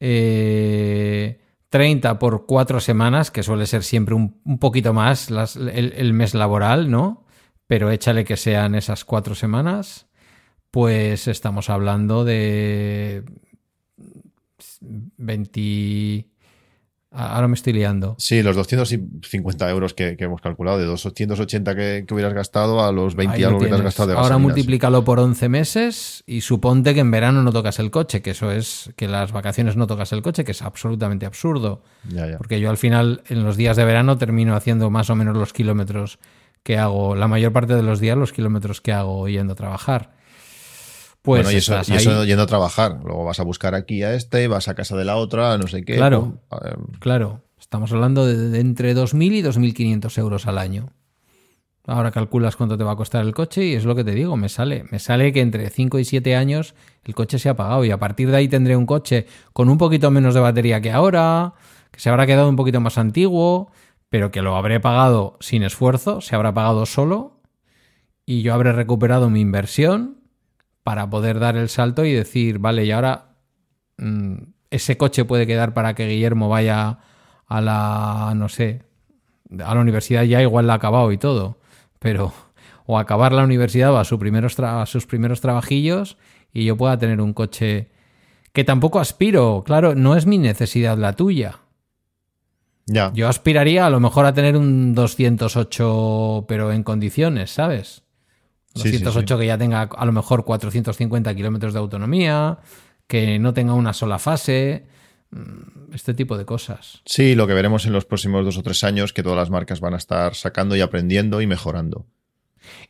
[0.00, 1.40] Eh,
[1.70, 7.24] 30 por 4 semanas, que suele ser siempre un, poquito más el, mes laboral, ¿no?
[7.66, 10.08] Pero échale que sean esas 4 semanas,
[10.72, 13.24] pues estamos hablando de
[14.80, 16.29] 20,
[17.12, 18.14] Ahora me estoy liando.
[18.18, 23.16] Sí, los 250 euros que, hemos calculado, de 280 que, que hubieras gastado a los
[23.16, 27.00] 20 algo que te has gastado de Ahora multiplícalo por 11 meses y suponte que
[27.00, 30.22] en verano no tocas el coche, que eso es, que las vacaciones no tocas el
[30.22, 31.82] coche, que es absolutamente absurdo.
[32.38, 35.52] Porque yo al final, en los días de verano, termino haciendo más o menos los
[35.52, 36.20] kilómetros
[36.62, 40.19] que hago, la mayor parte de los días, los kilómetros que hago yendo a trabajar.
[41.22, 43.00] Pues bueno, y eso, yendo a trabajar.
[43.04, 45.84] Luego vas a buscar aquí a este, vas a casa de la otra, no sé
[45.84, 45.96] qué.
[45.96, 46.38] Claro,
[46.98, 47.42] claro.
[47.58, 50.92] Estamos hablando de, entre 2.000 y 2.500 euros al año.
[51.86, 54.36] Ahora calculas cuánto te va a costar el coche y es lo que te digo,
[54.36, 54.84] me sale.
[54.90, 57.98] Me sale que entre 5 y 7 años el coche se ha pagado y a
[57.98, 61.54] partir de ahí tendré un coche con un poquito menos de batería que ahora,
[61.90, 63.72] que se habrá quedado un poquito más antiguo,
[64.08, 67.40] pero que lo habré pagado sin esfuerzo, se habrá pagado solo
[68.24, 70.19] y yo habré recuperado mi inversión
[70.82, 73.36] para poder dar el salto y decir, vale, y ahora
[73.98, 74.34] mm,
[74.70, 76.98] ese coche puede quedar para que Guillermo vaya
[77.46, 78.82] a la, no sé,
[79.64, 81.58] a la universidad ya igual la ha acabado y todo,
[81.98, 82.32] pero
[82.86, 86.16] o acabar la universidad o a, sus primeros a sus primeros trabajillos
[86.52, 87.90] y yo pueda tener un coche
[88.52, 91.58] que tampoco aspiro, claro, no es mi necesidad la tuya.
[92.86, 93.12] Ya.
[93.14, 98.02] Yo aspiraría a lo mejor a tener un 208, pero en condiciones, ¿sabes?
[98.74, 102.58] 208 que ya tenga a lo mejor 450 kilómetros de autonomía,
[103.06, 104.86] que no tenga una sola fase,
[105.30, 107.02] mm, este tipo de cosas.
[107.04, 109.80] Sí, lo que veremos en los próximos dos o tres años, que todas las marcas
[109.80, 112.06] van a estar sacando y aprendiendo y mejorando.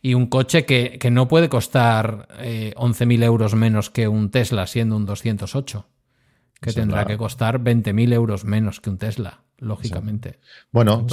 [0.02, 4.96] Y un coche que, no puede costar eh, 11.000 euros menos que un Tesla siendo
[4.96, 5.86] un 208,
[6.60, 10.40] que tendrá que costar 20.000 euros menos que un Tesla lógicamente.
[10.72, 11.06] Bueno,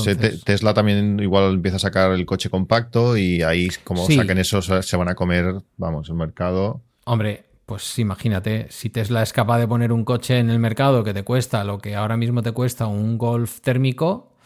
[0.44, 4.98] Tesla también igual empieza a sacar el coche compacto y ahí como saquen eso se
[4.98, 6.82] van a comer, vamos, el mercado.
[7.06, 11.14] Hombre, pues imagínate, si Tesla es capaz de poner un coche en el mercado que
[11.14, 14.38] te cuesta lo que ahora mismo te cuesta un Golf térmico,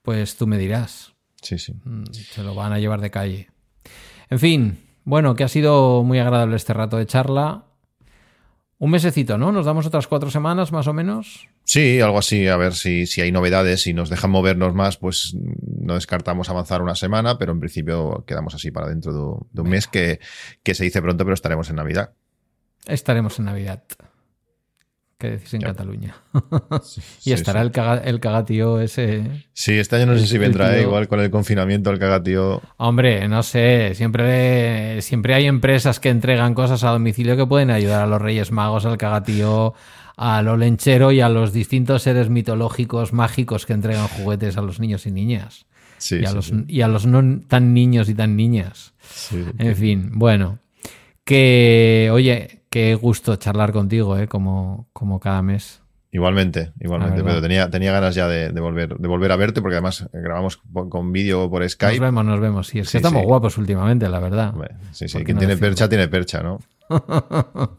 [0.00, 1.12] pues tú me dirás.
[1.42, 1.74] Sí, sí.
[1.84, 3.50] Mm, se lo van a llevar de calle.
[4.30, 7.66] En fin, bueno, que ha sido muy agradable este rato de charla.
[8.80, 9.52] Un mesecito, ¿no?
[9.52, 11.46] Nos damos otras cuatro semanas más o menos.
[11.64, 15.36] Sí, algo así, a ver si, si hay novedades, si nos dejan movernos más, pues
[15.36, 19.12] no descartamos avanzar una semana, pero en principio quedamos así para dentro
[19.52, 20.18] de, un mes que,
[20.62, 22.14] que se dice pronto, pero estaremos en Navidad.
[22.86, 23.82] Estaremos en Navidad.
[25.20, 26.16] Que decís en Cataluña.
[27.24, 27.70] y estará El,
[28.04, 29.44] el cagatío ese.
[29.52, 30.82] Sí, este año no sé si vendrá ¿eh?
[30.82, 32.62] igual con el confinamiento el cagatío.
[32.78, 38.02] Hombre, no sé, siempre, siempre hay empresas que entregan cosas a domicilio que pueden ayudar
[38.02, 39.74] a los Reyes Magos, al cagatío,
[40.16, 44.80] a lo lenchero y a los distintos seres mitológicos mágicos que entregan juguetes a los
[44.80, 45.66] niños y niñas.
[46.10, 48.94] y, a los, y a los no tan niños y tan niñas.
[49.58, 50.60] En fin, bueno.
[51.24, 54.28] Que, oye, qué gusto charlar contigo, ¿eh?
[54.28, 55.82] como, como cada mes.
[56.12, 60.08] Igualmente, igualmente, pero tenía, tenía ganas ya de, volver, de volver a verte porque además
[60.12, 62.00] grabamos con vídeo por Skype.
[62.00, 62.66] Nos vemos, nos vemos.
[62.66, 64.52] Sí, es que estamos guapos últimamente, la verdad.
[64.90, 66.58] Sí, sí, quien tiene percha tiene percha, ¿no?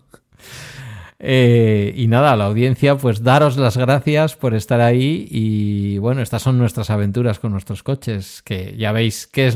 [1.23, 6.23] Eh, y nada, a la audiencia, pues daros las gracias por estar ahí y bueno,
[6.23, 9.55] estas son nuestras aventuras con nuestros coches, que ya veis que es,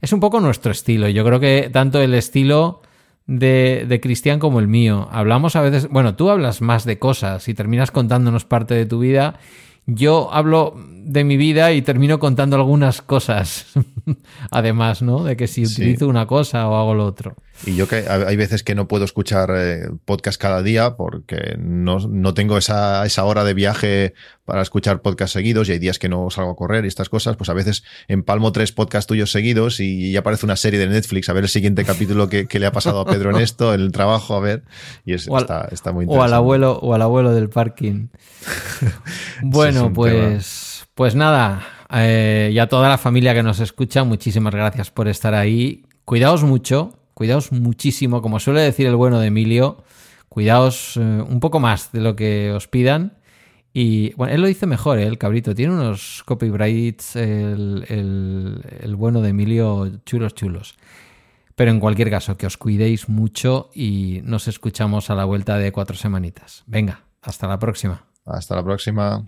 [0.00, 1.08] es un poco nuestro estilo.
[1.08, 2.82] Yo creo que tanto el estilo
[3.26, 5.08] de, de Cristian como el mío.
[5.10, 9.00] Hablamos a veces, bueno, tú hablas más de cosas y terminas contándonos parte de tu
[9.00, 9.38] vida.
[9.86, 13.66] Yo hablo de mi vida y termino contando algunas cosas.
[14.50, 15.22] Además, ¿no?
[15.22, 17.36] De que si utilizo una cosa o hago lo otro.
[17.64, 21.98] Y yo que hay veces que no puedo escuchar eh, podcast cada día porque no,
[22.00, 26.08] no, tengo esa, esa hora de viaje para escuchar podcast seguidos y hay días que
[26.08, 29.80] no salgo a correr y estas cosas, pues a veces empalmo tres podcasts tuyos seguidos
[29.80, 32.72] y ya aparece una serie de Netflix a ver el siguiente capítulo que, le ha
[32.72, 34.62] pasado a Pedro en esto, en el trabajo, a ver,
[35.04, 36.20] y es, está, está, muy interesante.
[36.20, 38.08] O al abuelo, o al abuelo del parking.
[39.42, 44.90] bueno, pues, pues nada, eh, y a toda la familia que nos escucha, muchísimas gracias
[44.90, 45.84] por estar ahí.
[46.04, 49.82] Cuidaos mucho, cuidaos muchísimo, como suele decir el bueno de Emilio,
[50.28, 53.16] cuidaos eh, un poco más de lo que os pidan.
[53.72, 55.06] Y bueno, él lo dice mejor, ¿eh?
[55.06, 55.54] el cabrito.
[55.54, 60.76] Tiene unos copyrights, el, el, bueno de Emilio, chulos, chulos.
[61.54, 65.72] Pero en cualquier caso, que os cuidéis mucho y nos escuchamos a la vuelta de
[65.72, 66.64] cuatro semanitas.
[66.66, 68.04] Venga, hasta la próxima.
[68.26, 69.24] Hasta la próxima.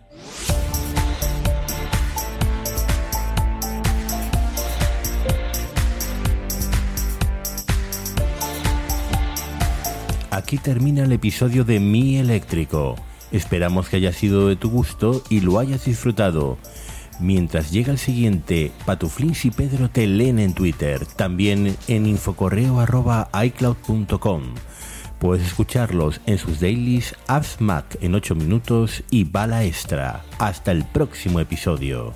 [10.39, 12.95] Aquí termina el episodio de Mi Eléctrico.
[13.33, 16.59] Esperamos que haya sido de tu gusto y lo hayas disfrutado.
[17.19, 24.43] Mientras llega el siguiente, Patuflins y Pedro te leen en Twitter, también en infocorreo.icloud.com.
[25.19, 30.23] Puedes escucharlos en sus dailies Apps Mac en 8 minutos y Bala Extra.
[30.39, 32.15] Hasta el próximo episodio.